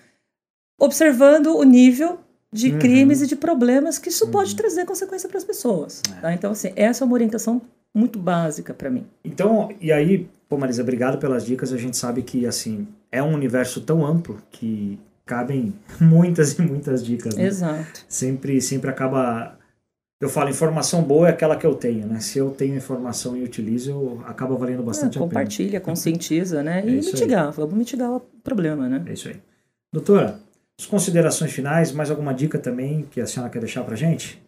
[0.79, 2.19] observando o nível
[2.51, 2.79] de uhum.
[2.79, 4.31] crimes e de problemas que isso uhum.
[4.31, 6.01] pode trazer consequência para as pessoas.
[6.17, 6.21] É.
[6.21, 6.33] Tá?
[6.33, 7.61] Então, assim, essa é uma orientação
[7.93, 9.05] muito básica para mim.
[9.23, 11.71] Então, e aí, pô, Marisa, obrigado pelas dicas.
[11.71, 17.05] A gente sabe que, assim, é um universo tão amplo que cabem muitas e muitas
[17.05, 17.35] dicas.
[17.35, 17.45] Né?
[17.45, 18.05] Exato.
[18.07, 19.58] Sempre, sempre acaba
[20.19, 22.19] eu falo, informação boa é aquela que eu tenho, né?
[22.19, 25.29] Se eu tenho informação e utilizo, eu, acaba valendo bastante é, a pena.
[25.29, 26.81] Compartilha, conscientiza, né?
[26.81, 27.53] É e mitigar, aí.
[27.55, 29.01] vamos mitigar o problema, né?
[29.07, 29.37] É isso aí.
[29.93, 30.39] Doutora,
[30.77, 34.41] as considerações finais, mais alguma dica também que a senhora quer deixar pra gente?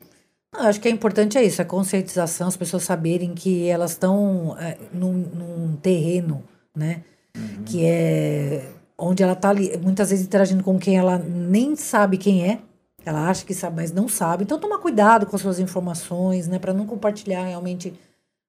[0.53, 4.77] acho que é importante é isso, a conscientização, as pessoas saberem que elas estão é,
[4.93, 6.43] num, num, terreno,
[6.75, 7.03] né?
[7.35, 7.63] Uhum.
[7.63, 8.65] Que é
[8.97, 12.59] onde ela está muitas vezes interagindo com quem ela nem sabe quem é,
[13.05, 14.43] ela acha que sabe, mas não sabe.
[14.43, 17.93] Então toma cuidado com as suas informações, né, para não compartilhar realmente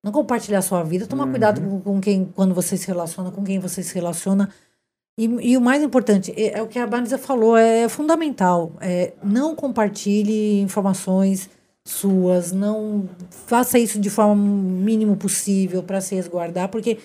[0.03, 1.31] não compartilhar a sua vida, tomar uhum.
[1.31, 4.49] cuidado com, com, quem quando você se relaciona, com quem você se relaciona.
[5.17, 8.73] E, e o mais importante é, é, o que a Vanessa falou, é fundamental.
[8.81, 11.49] É, não compartilhe informações
[11.85, 13.09] suas, não
[13.47, 16.99] faça isso de forma mínimo possível para se resguardar, porque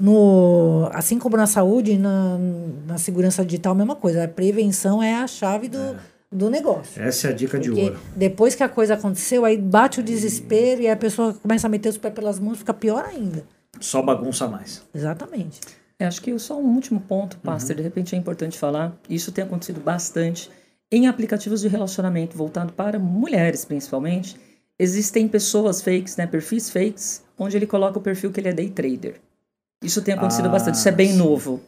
[0.00, 2.38] no, assim como na saúde, na,
[2.86, 4.24] na segurança digital, a mesma coisa.
[4.24, 5.96] A prevenção é a chave do, é
[6.32, 7.00] do negócio.
[7.00, 8.00] Essa é a dica Porque de ouro.
[8.16, 11.90] Depois que a coisa aconteceu, aí bate o desespero e a pessoa começa a meter
[11.90, 13.44] os pés pelas mãos, fica pior ainda.
[13.78, 14.82] Só bagunça mais.
[14.94, 15.60] Exatamente.
[15.98, 17.76] É, acho que só um último ponto, Pastor, uhum.
[17.76, 18.96] de repente é importante falar.
[19.08, 20.50] Isso tem acontecido bastante
[20.90, 24.36] em aplicativos de relacionamento voltado para mulheres, principalmente.
[24.78, 28.68] Existem pessoas fakes, né, perfis fakes, onde ele coloca o perfil que ele é day
[28.68, 29.20] trader.
[29.82, 31.18] Isso tem acontecido ah, bastante, isso é bem sim.
[31.18, 31.60] novo.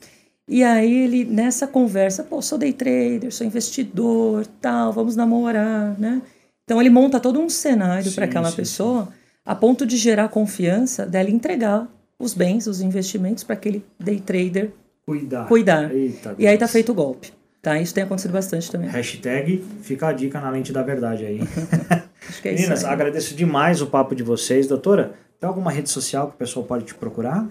[0.47, 6.21] E aí ele, nessa conversa, pô, sou day trader, sou investidor, tal, vamos namorar, né?
[6.65, 9.13] Então ele monta todo um cenário para aquela sim, pessoa, sim.
[9.45, 11.89] a ponto de gerar confiança dela entregar
[12.19, 14.71] os bens, os investimentos para aquele day trader
[15.05, 15.47] cuidar.
[15.47, 15.95] cuidar.
[15.95, 17.33] Eita, e aí tá feito o golpe.
[17.63, 17.81] Tá?
[17.81, 18.91] Isso tem acontecido bastante também.
[18.91, 21.41] Hashtag fica a dica na lente da verdade aí.
[22.29, 22.93] Acho que é Meninas, isso aí.
[22.93, 24.67] agradeço demais o papo de vocês.
[24.67, 27.49] Doutora, tem alguma rede social que o pessoal pode te procurar?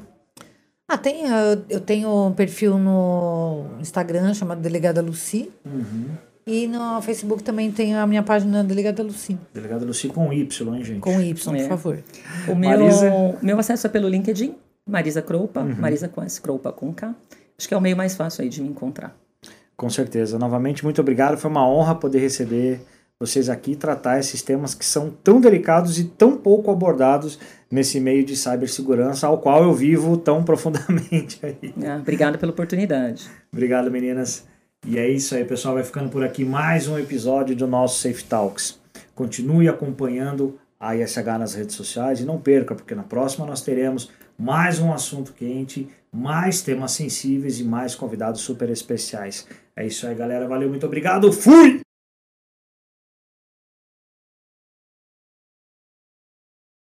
[0.93, 1.23] Ah, tem,
[1.69, 5.51] eu tenho um perfil no Instagram chamado Delegada Luci.
[5.65, 6.09] Uhum.
[6.45, 9.35] E no Facebook também tem a minha página Delegada Luci.
[9.51, 10.99] Delegada Luci com Y, hein, gente?
[10.99, 11.61] Com Y, é.
[11.61, 12.03] por favor.
[12.47, 13.11] O meu, Marisa...
[13.41, 14.53] meu acesso é pelo LinkedIn,
[14.87, 15.75] Marisa Croupa, uhum.
[15.79, 17.15] Marisa com S, Croupa com K.
[17.57, 19.17] Acho que é o meio mais fácil aí de me encontrar.
[19.75, 20.37] Com certeza.
[20.37, 21.37] Novamente, muito obrigado.
[21.37, 22.81] Foi uma honra poder receber
[23.19, 27.39] vocês aqui tratar esses temas que são tão delicados e tão pouco abordados
[27.73, 31.39] nesse meio de cibersegurança ao qual eu vivo tão profundamente.
[31.41, 31.73] Aí.
[31.83, 33.27] Ah, obrigado pela oportunidade.
[33.51, 34.45] Obrigado, meninas.
[34.85, 35.73] E é isso aí, pessoal.
[35.73, 38.79] Vai ficando por aqui mais um episódio do nosso Safe Talks.
[39.15, 44.11] Continue acompanhando a ISH nas redes sociais e não perca, porque na próxima nós teremos
[44.37, 49.47] mais um assunto quente, mais temas sensíveis e mais convidados super especiais.
[49.75, 50.47] É isso aí, galera.
[50.47, 51.31] Valeu, muito obrigado.
[51.33, 51.81] Fui!